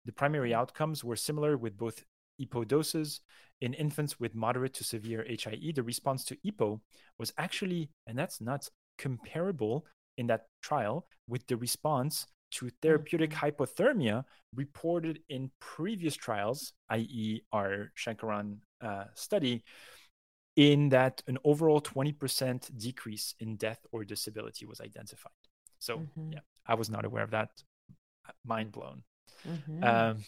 The 0.05 0.11
primary 0.11 0.51
mm. 0.51 0.55
outcomes 0.55 1.03
were 1.03 1.15
similar 1.15 1.57
with 1.57 1.77
both 1.77 2.03
EPO 2.41 2.67
doses. 2.67 3.21
In 3.61 3.73
infants 3.73 4.19
with 4.19 4.35
moderate 4.35 4.73
to 4.73 4.83
severe 4.83 5.25
HIE, 5.25 5.71
the 5.73 5.83
response 5.83 6.25
to 6.25 6.37
EPO 6.45 6.81
was 7.17 7.31
actually, 7.37 7.89
and 8.07 8.17
that's 8.17 8.41
nuts, 8.41 8.69
comparable 8.97 9.85
in 10.17 10.27
that 10.27 10.47
trial 10.61 11.07
with 11.29 11.47
the 11.47 11.55
response 11.55 12.27
to 12.51 12.69
therapeutic 12.81 13.31
mm-hmm. 13.31 13.45
hypothermia 13.45 14.25
reported 14.55 15.19
in 15.29 15.49
previous 15.59 16.15
trials, 16.15 16.73
i.e., 16.89 17.41
our 17.51 17.91
Shankaran 17.97 18.57
uh, 18.83 19.05
study, 19.15 19.63
in 20.55 20.89
that 20.89 21.23
an 21.27 21.37
overall 21.43 21.81
20% 21.81 22.77
decrease 22.77 23.33
in 23.39 23.55
death 23.55 23.79
or 23.91 24.03
disability 24.03 24.65
was 24.65 24.81
identified. 24.81 25.31
So, 25.79 25.97
mm-hmm. 25.97 26.33
yeah, 26.33 26.39
I 26.65 26.75
was 26.75 26.89
not 26.89 27.05
aware 27.05 27.23
of 27.23 27.31
that. 27.31 27.49
mind 28.45 28.71
blown. 28.71 29.03
Mm-hmm. 29.47 29.83
Um, 29.83 30.23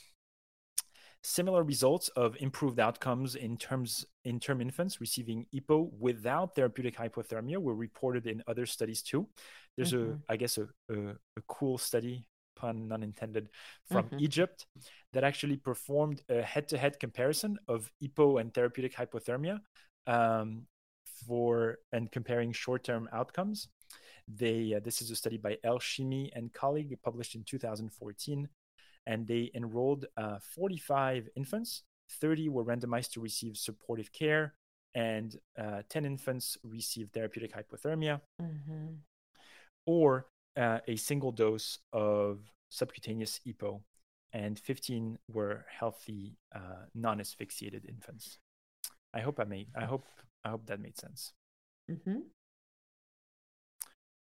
similar 1.25 1.63
results 1.63 2.07
of 2.09 2.37
improved 2.39 2.79
outcomes 2.79 3.35
in 3.35 3.57
terms 3.57 4.05
in 4.25 4.39
term 4.39 4.61
infants 4.61 5.01
receiving 5.01 5.45
EPO 5.53 5.91
without 5.99 6.53
therapeutic 6.55 6.95
hypothermia 6.95 7.57
were 7.57 7.73
reported 7.73 8.27
in 8.27 8.43
other 8.47 8.65
studies 8.65 9.01
too. 9.01 9.27
There's 9.75 9.93
mm-hmm. 9.93 10.11
a, 10.29 10.33
I 10.33 10.37
guess, 10.37 10.57
a, 10.57 10.67
a, 10.89 11.09
a, 11.37 11.41
cool 11.47 11.77
study, 11.77 12.27
pun 12.65 12.91
unintended, 12.91 13.49
from 13.91 14.05
mm-hmm. 14.05 14.19
Egypt 14.19 14.65
that 15.13 15.23
actually 15.23 15.57
performed 15.57 16.21
a 16.29 16.41
head-to-head 16.41 16.99
comparison 16.99 17.57
of 17.67 17.91
EPO 18.03 18.41
and 18.41 18.53
therapeutic 18.53 18.93
hypothermia 18.95 19.59
um, 20.07 20.65
for 21.25 21.77
and 21.91 22.11
comparing 22.11 22.51
short-term 22.51 23.09
outcomes. 23.13 23.67
They 24.27 24.73
uh, 24.75 24.79
this 24.83 25.01
is 25.01 25.11
a 25.11 25.15
study 25.15 25.37
by 25.37 25.57
El 25.63 25.79
Shimi 25.79 26.29
and 26.35 26.51
colleague 26.51 26.97
published 27.03 27.35
in 27.35 27.43
2014, 27.43 28.49
and 29.05 29.27
they 29.27 29.51
enrolled 29.53 30.05
uh, 30.17 30.39
45 30.55 31.29
infants. 31.35 31.83
30 32.21 32.49
were 32.49 32.65
randomized 32.65 33.11
to 33.13 33.19
receive 33.21 33.57
supportive 33.57 34.11
care, 34.11 34.55
and 34.95 35.37
uh, 35.59 35.81
10 35.89 36.05
infants 36.05 36.57
received 36.63 37.13
therapeutic 37.13 37.53
hypothermia, 37.53 38.21
mm-hmm. 38.41 38.93
or 39.85 40.27
uh, 40.57 40.79
a 40.87 40.95
single 40.95 41.31
dose 41.31 41.79
of 41.93 42.39
subcutaneous 42.75 43.39
EPO, 43.47 43.81
and 44.33 44.59
15 44.59 45.17
were 45.31 45.65
healthy, 45.69 46.37
uh, 46.53 46.85
non-asphyxiated 46.93 47.85
infants. 47.87 48.39
I 49.13 49.21
hope 49.21 49.39
I 49.39 49.45
made. 49.45 49.67
I 49.75 49.85
hope. 49.85 50.05
I 50.43 50.49
hope 50.49 50.67
that 50.67 50.79
made 50.79 50.97
sense. 50.97 51.33
Mm-hmm 51.89 52.19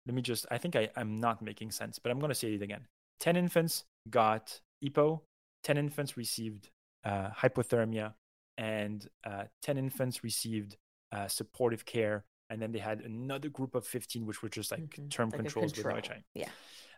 let 0.06 0.14
me 0.14 0.22
just, 0.22 0.46
I 0.50 0.58
think 0.58 0.76
I, 0.76 0.88
I'm 0.96 1.20
not 1.20 1.42
making 1.42 1.70
sense, 1.70 1.98
but 1.98 2.10
I'm 2.10 2.18
going 2.18 2.30
to 2.30 2.34
say 2.34 2.54
it 2.54 2.62
again. 2.62 2.86
10 3.20 3.36
infants 3.36 3.84
got 4.10 4.60
EPO, 4.84 5.20
10 5.62 5.76
infants 5.78 6.16
received 6.16 6.70
uh, 7.04 7.28
hypothermia, 7.30 8.14
and 8.58 9.08
uh, 9.24 9.44
10 9.62 9.78
infants 9.78 10.24
received 10.24 10.76
uh, 11.12 11.28
supportive 11.28 11.84
care. 11.84 12.24
And 12.50 12.60
then 12.60 12.72
they 12.72 12.80
had 12.80 13.00
another 13.00 13.48
group 13.48 13.74
of 13.74 13.86
15, 13.86 14.26
which 14.26 14.42
were 14.42 14.48
just 14.48 14.70
like 14.70 14.80
mm-hmm. 14.80 15.08
term 15.08 15.30
like 15.30 15.40
controls 15.40 15.72
control. 15.72 15.96
with 15.96 16.10
no. 16.10 16.16
Yeah. 16.34 16.48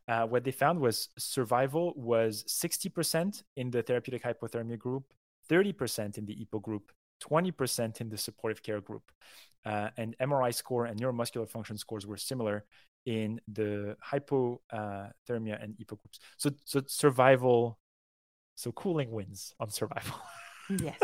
Uh, 0.07 0.27
what 0.27 0.45
they 0.45 0.51
found 0.51 0.79
was 0.79 1.09
survival 1.17 1.95
was 1.97 2.45
60% 2.45 3.43
in 3.57 3.71
the 3.71 3.83
therapeutic 3.83 4.23
hypothermia 4.23 4.79
group, 4.79 5.05
30% 5.51 6.19
in 6.19 6.27
the 6.27 6.35
EPO 6.45 6.61
group, 6.63 6.93
20% 7.23 8.01
in 8.01 8.09
the 8.09 8.19
supportive 8.19 8.63
care 8.63 8.81
group. 8.81 9.11
Uh, 9.65 9.89
and 9.97 10.15
MRI 10.21 10.55
score 10.55 10.85
and 10.85 11.01
neuromuscular 11.01 11.49
function 11.49 11.79
scores 11.79 12.07
were 12.07 12.19
similar 12.19 12.65
in 13.07 13.41
the 13.49 13.97
hypothermia 14.05 14.61
uh, 14.71 15.63
and 15.63 15.75
EPO 15.79 15.99
groups. 15.99 16.19
So, 16.37 16.51
so 16.65 16.83
survival, 16.87 17.79
so 18.57 18.73
cooling 18.73 19.11
wins 19.11 19.55
on 19.59 19.71
survival. 19.71 20.17
Yes. 20.69 20.99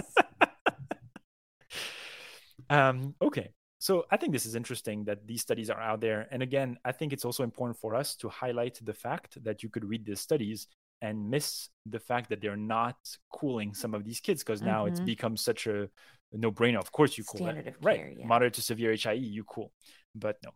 um, 2.71 3.15
okay. 3.23 3.51
So 3.81 4.05
I 4.11 4.19
think 4.19 4.35
this 4.35 4.45
is 4.45 4.55
interesting 4.55 5.05
that 5.05 5.27
these 5.27 5.41
studies 5.41 5.71
are 5.71 5.81
out 5.81 6.03
there. 6.03 6.29
And 6.31 6.43
again, 6.43 6.79
I 6.85 6.93
think 6.93 7.15
it's 7.15 7.25
also 7.25 7.43
important 7.43 7.81
for 7.81 7.95
us 7.95 8.15
to 8.17 8.29
highlight 8.29 8.79
the 8.83 8.93
fact 8.93 9.43
that 9.43 9.63
you 9.63 9.71
could 9.71 9.87
read 9.87 10.05
these 10.05 10.21
studies 10.21 10.67
and 11.01 11.31
miss 11.31 11.71
the 11.87 11.99
fact 11.99 12.29
that 12.29 12.43
they're 12.43 12.59
not 12.59 12.99
cooling 13.33 13.73
some 13.73 13.95
of 13.95 14.05
these 14.05 14.21
kids 14.21 14.45
because 14.45 14.61
now 14.61 14.85
mm-hmm. 14.85 14.93
it's 14.93 15.01
become 15.01 15.35
such 15.35 15.67
a, 15.67 15.85
a 15.85 15.89
no-brainer. 16.37 16.79
Of 16.79 16.93
course 16.93 17.17
you 17.17 17.25
cool 17.25 17.39
Standard. 17.39 17.69
Of 17.69 17.81
care, 17.81 17.83
right. 17.83 18.17
Yeah. 18.19 18.27
Moderate 18.27 18.53
to 18.55 18.63
severe 18.63 18.95
HIE, 18.95 19.13
you 19.13 19.45
cool. 19.45 19.73
But 20.15 20.37
no. 20.45 20.51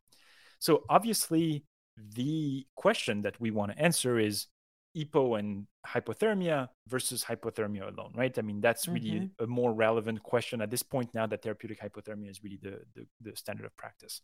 So 0.58 0.84
obviously, 0.90 1.64
the 1.96 2.66
question 2.76 3.22
that 3.22 3.40
we 3.40 3.50
want 3.50 3.72
to 3.72 3.78
answer 3.78 4.18
is 4.18 4.48
EPO 4.96 5.38
and 5.38 5.66
hypothermia 5.86 6.68
versus 6.88 7.24
hypothermia 7.24 7.92
alone, 7.92 8.12
right? 8.14 8.38
I 8.38 8.42
mean, 8.42 8.60
that's 8.60 8.88
really 8.88 9.10
mm-hmm. 9.10 9.44
a 9.44 9.46
more 9.46 9.72
relevant 9.72 10.22
question 10.22 10.60
at 10.60 10.70
this 10.70 10.82
point 10.82 11.14
now 11.14 11.26
that 11.26 11.42
therapeutic 11.42 11.80
hypothermia 11.80 12.30
is 12.30 12.42
really 12.42 12.58
the, 12.62 12.80
the, 12.94 13.06
the 13.20 13.36
standard 13.36 13.66
of 13.66 13.76
practice. 13.76 14.20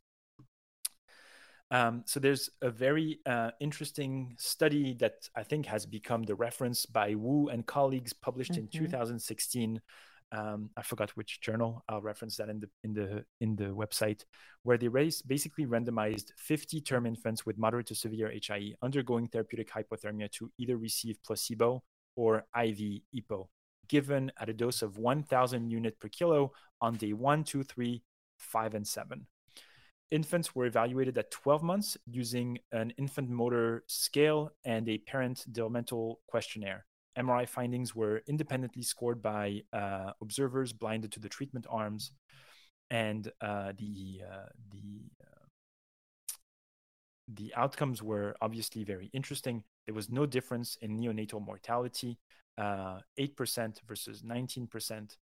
Um, 1.72 2.02
so 2.06 2.18
there's 2.18 2.50
a 2.62 2.70
very 2.70 3.20
uh, 3.26 3.50
interesting 3.60 4.34
study 4.38 4.94
that 4.94 5.28
I 5.36 5.44
think 5.44 5.66
has 5.66 5.86
become 5.86 6.24
the 6.24 6.34
reference 6.34 6.84
by 6.84 7.14
Wu 7.14 7.48
and 7.48 7.64
colleagues 7.64 8.12
published 8.12 8.52
mm-hmm. 8.52 8.76
in 8.76 8.86
2016 8.86 9.80
um, 10.32 10.70
I 10.76 10.82
forgot 10.82 11.10
which 11.16 11.40
journal. 11.40 11.84
I'll 11.88 12.00
reference 12.00 12.36
that 12.36 12.48
in 12.48 12.60
the 12.60 12.68
in 12.84 12.94
the 12.94 13.24
in 13.40 13.56
the 13.56 13.74
website, 13.74 14.24
where 14.62 14.78
they 14.78 14.88
raised, 14.88 15.26
basically 15.26 15.66
randomized 15.66 16.32
50 16.36 16.80
term 16.80 17.06
infants 17.06 17.44
with 17.44 17.58
moderate 17.58 17.86
to 17.88 17.94
severe 17.94 18.32
HIE 18.32 18.74
undergoing 18.82 19.26
therapeutic 19.26 19.70
hypothermia 19.70 20.30
to 20.32 20.50
either 20.58 20.76
receive 20.76 21.18
placebo 21.24 21.82
or 22.16 22.44
IV 22.56 23.02
EPO, 23.14 23.48
given 23.88 24.30
at 24.40 24.48
a 24.48 24.52
dose 24.52 24.82
of 24.82 24.98
1,000 24.98 25.70
unit 25.70 25.98
per 25.98 26.08
kilo 26.08 26.52
on 26.80 26.96
day 26.96 27.12
one, 27.12 27.44
two, 27.44 27.62
three, 27.62 28.02
five, 28.38 28.74
and 28.74 28.86
seven. 28.86 29.26
Infants 30.10 30.56
were 30.56 30.66
evaluated 30.66 31.16
at 31.18 31.30
12 31.30 31.62
months 31.62 31.96
using 32.10 32.58
an 32.72 32.92
infant 32.98 33.30
motor 33.30 33.84
scale 33.86 34.50
and 34.64 34.88
a 34.88 34.98
parent 34.98 35.44
developmental 35.52 36.20
questionnaire. 36.26 36.84
MRI 37.18 37.48
findings 37.48 37.94
were 37.94 38.22
independently 38.26 38.82
scored 38.82 39.22
by 39.22 39.62
uh, 39.72 40.12
observers 40.20 40.72
blinded 40.72 41.12
to 41.12 41.20
the 41.20 41.28
treatment 41.28 41.66
arms, 41.68 42.12
and 42.90 43.30
uh, 43.40 43.72
the 43.78 44.22
uh, 44.30 44.48
the 44.72 45.10
uh, 45.20 45.46
the 47.34 47.54
outcomes 47.54 48.02
were 48.02 48.36
obviously 48.40 48.84
very 48.84 49.10
interesting. 49.12 49.64
There 49.86 49.94
was 49.94 50.10
no 50.10 50.26
difference 50.26 50.76
in 50.80 50.98
neonatal 50.98 51.44
mortality, 51.44 52.18
uh, 52.58 53.00
eight 53.18 53.36
percent 53.36 53.80
versus 53.86 54.22
nineteen 54.22 54.66
percent. 54.66 55.16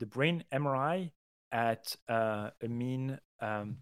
The 0.00 0.06
brain 0.06 0.44
MRI 0.52 1.10
at 1.52 1.96
uh, 2.08 2.50
a 2.62 2.68
mean 2.68 3.18
um, 3.40 3.78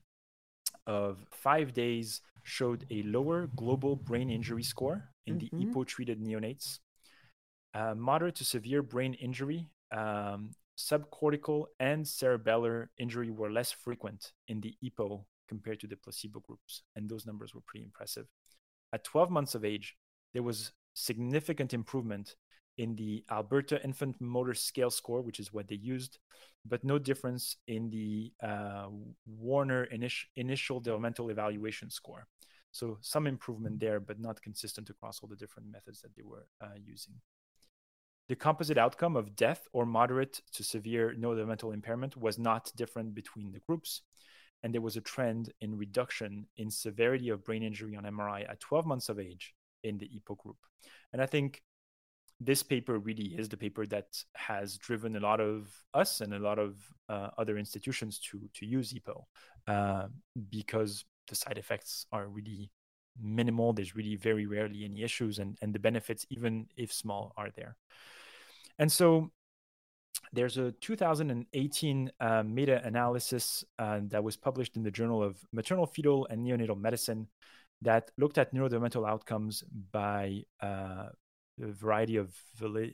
of 0.87 1.25
five 1.33 1.73
days 1.73 2.21
showed 2.45 2.85
a 2.91 3.03
lower 3.03 3.49
global 3.57 3.97
brain 3.97 4.31
injury 4.31 4.63
score 4.63 5.09
in 5.27 5.39
mm-hmm. 5.39 5.59
the 5.59 5.67
EPO 5.67 5.87
treated 5.87 6.21
neonates 6.21 6.79
uh, 7.75 7.95
moderate 7.95 8.37
to 8.37 8.45
severe 8.45 8.83
brain 8.83 9.15
injury, 9.15 9.69
um, 9.91 10.51
subcortical 10.77 11.67
and 11.81 12.05
cerebellar 12.05 12.89
injury 12.99 13.31
were 13.31 13.51
less 13.51 13.73
frequent 13.73 14.33
in 14.49 14.61
the 14.61 14.75
EPO 14.85 15.25
compared 15.49 15.81
to 15.81 15.87
the 15.87 15.97
placebo 15.97 16.41
groups, 16.41 16.83
and 16.97 17.09
those 17.09 17.27
numbers 17.27 17.55
were 17.55 17.61
pretty 17.67 17.85
impressive. 17.85 18.27
At 18.93 19.05
12 19.05 19.31
months 19.31 19.55
of 19.55 19.65
age, 19.65 19.97
there 20.33 20.43
was 20.43 20.73
significant 20.95 21.73
improvement 21.75 22.37
in 22.79 22.97
the 22.97 23.25
Alberta 23.31 23.83
Infant 23.85 24.17
Motor 24.21 24.55
Scale 24.55 24.91
score, 24.91 25.21
which 25.21 25.39
is 25.39 25.53
what 25.53 25.69
they 25.69 25.75
used, 25.77 26.19
but 26.65 26.85
no 26.85 26.99
difference 26.99 27.57
in 27.69 27.91
the 27.91 28.33
uh, 28.43 28.87
Warner 29.27 29.87
init- 29.87 30.27
Initial 30.37 30.81
Developmental 30.81 31.31
Evaluation 31.31 31.91
score. 31.91 32.27
So 32.71 32.97
some 33.03 33.27
improvement 33.27 33.79
there, 33.81 34.01
but 34.01 34.19
not 34.19 34.41
consistent 34.41 34.89
across 34.89 35.21
all 35.23 35.29
the 35.29 35.37
different 35.37 35.71
methods 35.71 36.01
that 36.01 36.15
they 36.17 36.23
were 36.23 36.47
uh, 36.63 36.79
using. 36.83 37.15
The 38.29 38.37
composite 38.37 38.79
outcome 38.79 39.17
of 39.17 39.37
death 39.37 39.67
or 39.73 39.85
moderate 39.85 40.41
to 40.53 40.65
severe 40.65 41.15
neurodevelopmental 41.19 41.75
impairment 41.75 42.17
was 42.17 42.39
not 42.39 42.73
different 42.77 43.15
between 43.15 43.53
the 43.53 43.61
groups, 43.61 44.03
and 44.63 44.73
there 44.73 44.81
was 44.81 44.97
a 44.97 45.01
trend 45.01 45.53
in 45.61 45.77
reduction 45.77 46.47
in 46.57 46.71
severity 46.71 47.31
of 47.31 47.45
brain 47.45 47.63
injury 47.63 47.97
on 47.97 48.05
MRI 48.05 48.49
at 48.49 48.61
12 48.61 48.87
months 48.87 49.09
of 49.09 49.19
age 49.19 49.55
in 49.83 49.99
the 49.99 50.09
EPO 50.09 50.39
group. 50.39 50.59
And 51.13 51.21
I 51.21 51.27
think 51.27 51.63
this 52.41 52.63
paper 52.63 52.99
really 52.99 53.35
is 53.39 53.49
the 53.49 53.57
paper 53.57 53.87
that 53.87 54.07
has 54.35 54.77
driven 54.77 55.17
a 55.17 55.21
lot 55.21 55.41
of 55.41 55.71
us 55.95 56.21
and 56.21 56.35
a 56.35 56.39
lot 56.39 56.59
of 56.59 56.77
uh, 57.09 57.29
other 57.39 57.57
institutions 57.57 58.19
to 58.19 58.49
to 58.55 58.67
use 58.67 58.93
EPO 58.93 59.25
uh, 59.69 60.07
because 60.51 61.05
the 61.29 61.35
side 61.35 61.59
effects 61.59 62.07
are 62.13 62.27
really 62.27 62.71
minimal. 63.21 63.73
There's 63.73 63.97
really 63.97 64.17
very 64.17 64.47
rarely 64.47 64.85
any 64.85 65.03
issues, 65.03 65.39
and 65.39 65.57
and 65.63 65.75
the 65.75 65.79
benefits, 65.79 66.27
even 66.31 66.67
if 66.77 66.93
small, 66.93 67.33
are 67.37 67.51
there. 67.55 67.77
And 68.79 68.91
so 68.91 69.31
there's 70.33 70.59
a 70.59 70.73
2018 70.73 72.11
uh, 72.21 72.43
meta 72.43 72.83
analysis 72.85 73.65
uh, 73.79 74.01
that 74.05 74.25
was 74.25 74.37
published 74.37 74.77
in 74.77 74.83
the 74.83 74.91
Journal 74.91 75.23
of 75.23 75.39
Maternal 75.53 75.87
Fetal 75.87 76.27
and 76.31 76.47
Neonatal 76.47 76.81
Medicine 76.81 77.29
that 77.83 78.11
looked 78.17 78.39
at 78.39 78.55
neurodevelopmental 78.55 79.09
outcomes 79.09 79.65
by 79.91 80.43
uh, 80.63 81.09
a 81.61 81.67
variety 81.67 82.17
of 82.17 82.35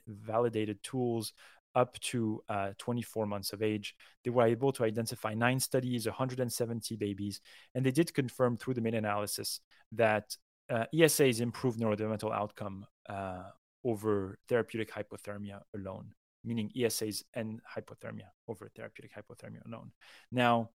validated 0.07 0.81
tools 0.83 1.33
up 1.75 1.99
to 1.99 2.41
uh, 2.49 2.71
24 2.77 3.25
months 3.25 3.53
of 3.53 3.61
age. 3.61 3.95
They 4.23 4.31
were 4.31 4.47
able 4.47 4.71
to 4.73 4.83
identify 4.83 5.33
nine 5.33 5.59
studies, 5.59 6.05
170 6.05 6.95
babies, 6.95 7.41
and 7.75 7.85
they 7.85 7.91
did 7.91 8.13
confirm 8.13 8.57
through 8.57 8.75
the 8.75 8.81
meta 8.81 8.97
analysis 8.97 9.61
that 9.93 10.35
uh, 10.69 10.85
ESAs 10.93 11.41
improve 11.41 11.77
neurodevelopmental 11.77 12.33
outcome 12.33 12.85
uh, 13.07 13.43
over 13.83 14.37
therapeutic 14.47 14.91
hypothermia 14.91 15.61
alone, 15.75 16.13
meaning 16.43 16.71
ESAs 16.77 17.23
and 17.33 17.59
hypothermia 17.75 18.29
over 18.47 18.69
therapeutic 18.75 19.11
hypothermia 19.15 19.65
alone. 19.65 19.91
Now, 20.31 20.69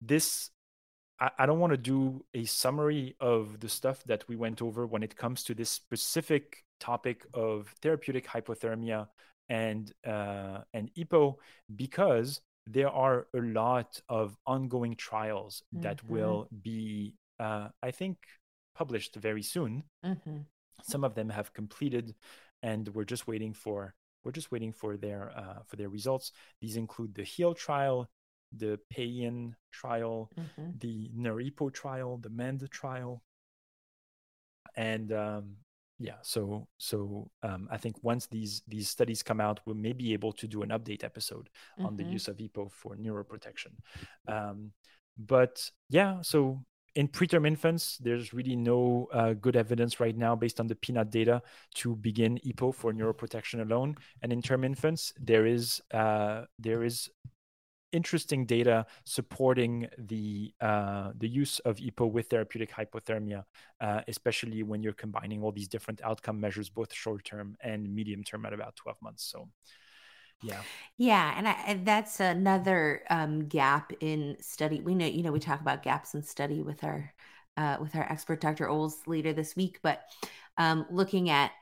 this 0.00 0.50
I, 1.20 1.30
I 1.38 1.46
don't 1.46 1.60
want 1.60 1.72
to 1.72 1.76
do 1.76 2.24
a 2.34 2.44
summary 2.44 3.16
of 3.20 3.60
the 3.60 3.68
stuff 3.68 4.02
that 4.04 4.28
we 4.28 4.36
went 4.36 4.60
over 4.62 4.86
when 4.86 5.02
it 5.02 5.16
comes 5.16 5.44
to 5.44 5.54
this 5.54 5.70
specific 5.70 6.64
topic 6.80 7.24
of 7.32 7.74
therapeutic 7.80 8.26
hypothermia 8.26 9.08
and 9.48 9.92
uh, 10.06 10.60
and 10.72 10.90
EPO 10.94 11.36
because 11.74 12.40
there 12.66 12.88
are 12.88 13.26
a 13.34 13.40
lot 13.40 14.00
of 14.08 14.36
ongoing 14.46 14.96
trials 14.96 15.62
mm-hmm. 15.74 15.82
that 15.82 16.02
will 16.08 16.48
be, 16.62 17.14
uh, 17.38 17.68
I 17.82 17.90
think, 17.90 18.16
published 18.74 19.16
very 19.16 19.42
soon. 19.42 19.84
Mm-hmm. 20.04 20.38
Some 20.82 21.04
of 21.04 21.14
them 21.14 21.28
have 21.28 21.52
completed, 21.52 22.14
and 22.62 22.88
we're 22.88 23.04
just 23.04 23.26
waiting 23.26 23.52
for 23.52 23.94
we're 24.24 24.32
just 24.32 24.50
waiting 24.50 24.72
for 24.72 24.96
their 24.96 25.32
uh, 25.36 25.62
for 25.66 25.76
their 25.76 25.88
results. 25.88 26.32
These 26.60 26.76
include 26.76 27.14
the 27.14 27.24
HEAL 27.24 27.54
trial, 27.54 28.08
the 28.56 28.78
PAEAN 28.92 29.54
trial, 29.70 30.30
mm-hmm. 30.38 30.70
the 30.78 31.10
NeurEPO 31.16 31.72
trial, 31.72 32.16
the 32.18 32.30
MEND 32.30 32.68
trial, 32.70 33.22
and 34.76 35.12
um, 35.12 35.56
yeah 35.98 36.16
so 36.22 36.66
so 36.78 37.30
um, 37.42 37.68
i 37.70 37.76
think 37.76 37.96
once 38.02 38.26
these 38.26 38.62
these 38.66 38.88
studies 38.88 39.22
come 39.22 39.40
out 39.40 39.60
we 39.66 39.74
may 39.74 39.92
be 39.92 40.12
able 40.12 40.32
to 40.32 40.46
do 40.46 40.62
an 40.62 40.70
update 40.70 41.04
episode 41.04 41.48
mm-hmm. 41.78 41.86
on 41.86 41.96
the 41.96 42.02
mm-hmm. 42.02 42.12
use 42.12 42.28
of 42.28 42.36
epo 42.38 42.70
for 42.70 42.96
neuroprotection 42.96 43.72
um, 44.28 44.72
but 45.18 45.70
yeah 45.90 46.20
so 46.20 46.60
in 46.94 47.08
preterm 47.08 47.46
infants 47.46 47.98
there's 47.98 48.32
really 48.32 48.56
no 48.56 49.08
uh, 49.12 49.32
good 49.34 49.56
evidence 49.56 50.00
right 50.00 50.16
now 50.16 50.34
based 50.36 50.60
on 50.60 50.66
the 50.66 50.76
PENUT 50.76 51.10
data 51.10 51.42
to 51.74 51.96
begin 51.96 52.38
epo 52.46 52.74
for 52.74 52.92
neuroprotection 52.92 53.62
alone 53.62 53.96
and 54.22 54.32
in 54.32 54.40
term 54.40 54.64
infants 54.64 55.12
there 55.20 55.46
is 55.46 55.80
uh, 55.92 56.42
there 56.58 56.84
is 56.84 57.08
interesting 57.94 58.44
data 58.44 58.84
supporting 59.04 59.88
the 59.96 60.52
uh, 60.60 61.12
the 61.16 61.28
use 61.28 61.60
of 61.60 61.76
EPO 61.76 62.10
with 62.10 62.28
therapeutic 62.28 62.70
hypothermia, 62.72 63.44
uh, 63.80 64.00
especially 64.08 64.62
when 64.62 64.82
you're 64.82 64.92
combining 64.92 65.42
all 65.42 65.52
these 65.52 65.68
different 65.68 66.00
outcome 66.02 66.40
measures, 66.40 66.68
both 66.68 66.92
short 66.92 67.24
term 67.24 67.56
and 67.60 67.94
medium 67.94 68.24
term, 68.24 68.44
at 68.44 68.52
about 68.52 68.76
12 68.76 68.98
months. 69.00 69.24
So, 69.24 69.48
yeah, 70.42 70.60
yeah, 70.98 71.34
and, 71.36 71.48
I, 71.48 71.52
and 71.66 71.86
that's 71.86 72.20
another 72.20 73.02
um, 73.08 73.46
gap 73.46 73.92
in 74.00 74.36
study. 74.40 74.80
We 74.80 74.94
know, 74.94 75.06
you 75.06 75.22
know, 75.22 75.32
we 75.32 75.40
talk 75.40 75.60
about 75.60 75.82
gaps 75.82 76.14
in 76.14 76.22
study 76.22 76.62
with 76.62 76.82
our 76.84 77.14
uh, 77.56 77.76
with 77.80 77.94
our 77.94 78.02
expert 78.10 78.40
Dr. 78.40 78.66
Ohls 78.66 79.06
later 79.06 79.32
this 79.32 79.54
week, 79.54 79.78
but 79.82 80.02
um, 80.58 80.86
looking 80.90 81.30
at 81.30 81.52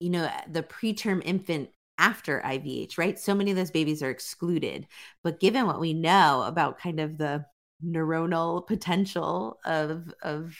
you 0.00 0.10
know 0.10 0.30
the 0.48 0.62
preterm 0.62 1.20
infant 1.24 1.70
after 1.98 2.40
IVH, 2.44 2.96
right? 2.96 3.18
So 3.18 3.34
many 3.34 3.50
of 3.50 3.56
those 3.56 3.70
babies 3.70 4.02
are 4.02 4.10
excluded. 4.10 4.86
But 5.22 5.40
given 5.40 5.66
what 5.66 5.80
we 5.80 5.92
know 5.92 6.44
about 6.46 6.78
kind 6.78 7.00
of 7.00 7.18
the 7.18 7.44
neuronal 7.84 8.66
potential 8.66 9.58
of 9.64 10.12
of 10.22 10.56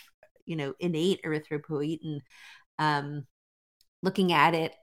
you 0.47 0.57
know 0.57 0.75
innate 0.81 1.23
erythropoietin, 1.25 2.21
um, 2.79 3.27
looking 4.03 4.33
at 4.33 4.55
it 4.55 4.75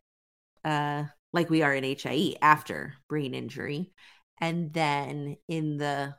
uh, 0.64 1.04
like 1.34 1.50
we 1.50 1.62
are 1.62 1.74
in 1.74 1.84
HIE 1.84 2.36
after 2.42 2.96
brain 3.10 3.34
injury, 3.34 3.94
and 4.42 4.74
then 4.74 5.38
in 5.48 5.78
the 5.78 6.16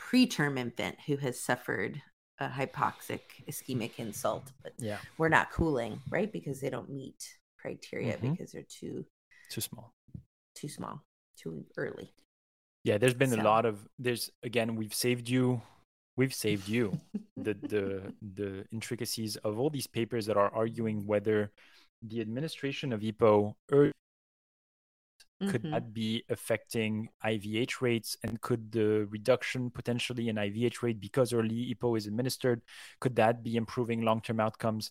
preterm 0.00 0.58
infant 0.58 0.96
who 1.06 1.16
has 1.16 1.40
suffered 1.40 2.00
a 2.40 2.48
hypoxic 2.48 3.20
ischemic 3.48 3.92
insult, 3.98 4.50
but 4.62 4.72
yeah, 4.78 4.98
we're 5.18 5.28
not 5.28 5.52
cooling, 5.52 6.00
right? 6.10 6.32
Because 6.32 6.60
they 6.60 6.70
don't 6.70 6.90
meet 6.90 7.22
criteria 7.60 8.14
mm-hmm. 8.14 8.32
because 8.32 8.52
they're 8.52 8.62
too 8.68 9.04
too 9.54 9.60
small. 9.60 9.94
Too 10.56 10.68
small. 10.68 11.04
Too 11.36 11.64
early. 11.76 12.12
Yeah, 12.82 12.98
there's 12.98 13.14
been 13.14 13.30
so. 13.30 13.40
a 13.40 13.42
lot 13.42 13.64
of 13.64 13.86
there's 13.98 14.30
again 14.42 14.74
we've 14.74 14.92
saved 14.92 15.28
you 15.28 15.62
we've 16.16 16.34
saved 16.34 16.68
you 16.68 16.98
the 17.36 17.54
the 17.72 18.12
the 18.34 18.64
intricacies 18.72 19.36
of 19.36 19.58
all 19.58 19.70
these 19.70 19.86
papers 19.86 20.26
that 20.26 20.36
are 20.36 20.52
arguing 20.52 21.06
whether 21.06 21.52
the 22.02 22.20
administration 22.20 22.92
of 22.92 23.00
EPO 23.00 23.54
early 23.70 23.92
could 25.48 25.62
mm-hmm. 25.62 25.72
that 25.72 25.92
be 25.92 26.24
affecting 26.28 27.08
IVH 27.24 27.80
rates 27.80 28.16
and 28.22 28.40
could 28.40 28.72
the 28.72 29.06
reduction 29.10 29.70
potentially 29.70 30.28
in 30.28 30.36
IVH 30.36 30.82
rate 30.82 31.00
because 31.00 31.32
early 31.32 31.74
EPO 31.74 31.98
is 31.98 32.06
administered 32.06 32.60
could 33.00 33.16
that 33.16 33.42
be 33.42 33.56
improving 33.56 34.02
long-term 34.02 34.40
outcomes 34.40 34.90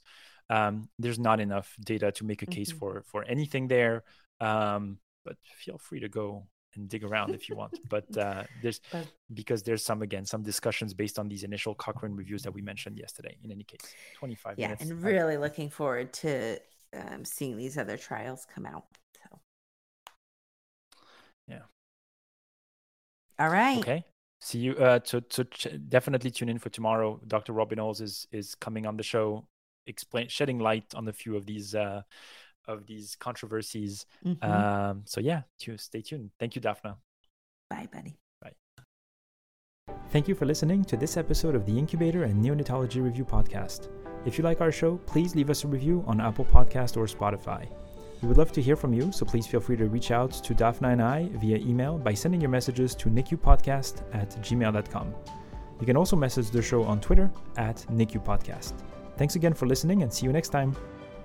um, 0.49 0.89
there's 0.99 1.19
not 1.19 1.39
enough 1.39 1.75
data 1.85 2.11
to 2.11 2.25
make 2.25 2.41
a 2.41 2.45
case 2.45 2.69
mm-hmm. 2.69 2.79
for 2.79 3.03
for 3.07 3.23
anything 3.23 3.67
there 3.67 4.03
um, 4.43 4.97
but 5.25 5.37
feel 5.43 5.77
free 5.77 5.99
to 5.99 6.09
go 6.09 6.45
and 6.75 6.89
dig 6.89 7.03
around 7.03 7.33
if 7.33 7.49
you 7.49 7.55
want. 7.55 7.77
But 7.89 8.05
uh, 8.17 8.43
there's 8.61 8.81
because 9.33 9.63
there's 9.63 9.83
some 9.83 10.01
again 10.01 10.25
some 10.25 10.43
discussions 10.43 10.93
based 10.93 11.19
on 11.19 11.27
these 11.27 11.43
initial 11.43 11.75
Cochrane 11.75 12.15
reviews 12.15 12.43
that 12.43 12.53
we 12.53 12.61
mentioned 12.61 12.97
yesterday. 12.97 13.37
In 13.43 13.51
any 13.51 13.63
case, 13.63 13.79
25 14.17 14.55
yeah, 14.57 14.67
minutes. 14.67 14.83
and 14.83 15.03
really 15.03 15.37
looking 15.37 15.69
forward 15.69 16.13
to 16.13 16.59
um, 16.93 17.25
seeing 17.25 17.57
these 17.57 17.77
other 17.77 17.97
trials 17.97 18.45
come 18.53 18.65
out. 18.65 18.85
So 19.15 19.39
yeah. 21.47 21.59
All 23.39 23.49
right. 23.49 23.79
Okay. 23.79 24.03
See 24.41 24.59
you. 24.59 24.75
Uh, 24.75 24.99
so 25.03 25.21
so 25.29 25.43
ch- 25.43 25.79
definitely 25.87 26.31
tune 26.31 26.49
in 26.49 26.59
for 26.59 26.69
tomorrow. 26.69 27.19
Dr. 27.27 27.53
Robin 27.53 27.79
Ohls 27.79 28.01
is 28.01 28.27
is 28.31 28.55
coming 28.55 28.85
on 28.85 28.97
the 28.97 29.03
show, 29.03 29.45
explain 29.87 30.27
shedding 30.27 30.59
light 30.59 30.93
on 30.95 31.07
a 31.07 31.13
few 31.13 31.37
of 31.37 31.45
these. 31.45 31.73
Uh, 31.73 32.01
of 32.67 32.85
these 32.85 33.15
controversies. 33.15 34.05
Mm-hmm. 34.25 34.51
Um, 34.51 35.01
so 35.05 35.21
yeah, 35.21 35.41
stay 35.77 36.01
tuned. 36.01 36.31
Thank 36.39 36.55
you, 36.55 36.61
Daphna. 36.61 36.95
Bye, 37.69 37.87
buddy. 37.91 38.17
Bye. 38.41 38.53
Thank 40.09 40.27
you 40.27 40.35
for 40.35 40.45
listening 40.45 40.83
to 40.85 40.97
this 40.97 41.17
episode 41.17 41.55
of 41.55 41.65
the 41.65 41.77
Incubator 41.77 42.23
and 42.23 42.43
Neonatology 42.43 43.03
Review 43.03 43.25
podcast. 43.25 43.89
If 44.25 44.37
you 44.37 44.43
like 44.43 44.61
our 44.61 44.71
show, 44.71 44.97
please 45.05 45.35
leave 45.35 45.49
us 45.49 45.63
a 45.63 45.67
review 45.67 46.03
on 46.07 46.21
Apple 46.21 46.45
Podcast 46.45 46.95
or 46.95 47.05
Spotify. 47.05 47.67
We 48.21 48.29
would 48.29 48.37
love 48.37 48.53
to 48.53 48.61
hear 48.61 48.77
from 48.77 48.93
you, 48.93 49.11
so 49.11 49.25
please 49.25 49.45
feel 49.45 49.59
free 49.59 49.75
to 49.75 49.85
reach 49.87 50.11
out 50.11 50.31
to 50.31 50.55
Daphna 50.55 50.93
and 50.93 51.01
I 51.01 51.27
via 51.33 51.57
email 51.57 51.97
by 51.97 52.13
sending 52.13 52.39
your 52.39 52.49
messages 52.49 52.95
to 52.95 53.09
nicupodcast 53.09 54.01
at 54.13 54.29
gmail.com. 54.41 55.13
You 55.81 55.85
can 55.85 55.97
also 55.97 56.15
message 56.15 56.49
the 56.49 56.61
show 56.61 56.83
on 56.83 57.01
Twitter 57.01 57.29
at 57.57 57.85
nicupodcast. 57.91 58.75
Thanks 59.17 59.35
again 59.35 59.53
for 59.53 59.65
listening 59.65 60.03
and 60.03 60.13
see 60.13 60.25
you 60.25 60.31
next 60.31 60.49
time. 60.49 60.73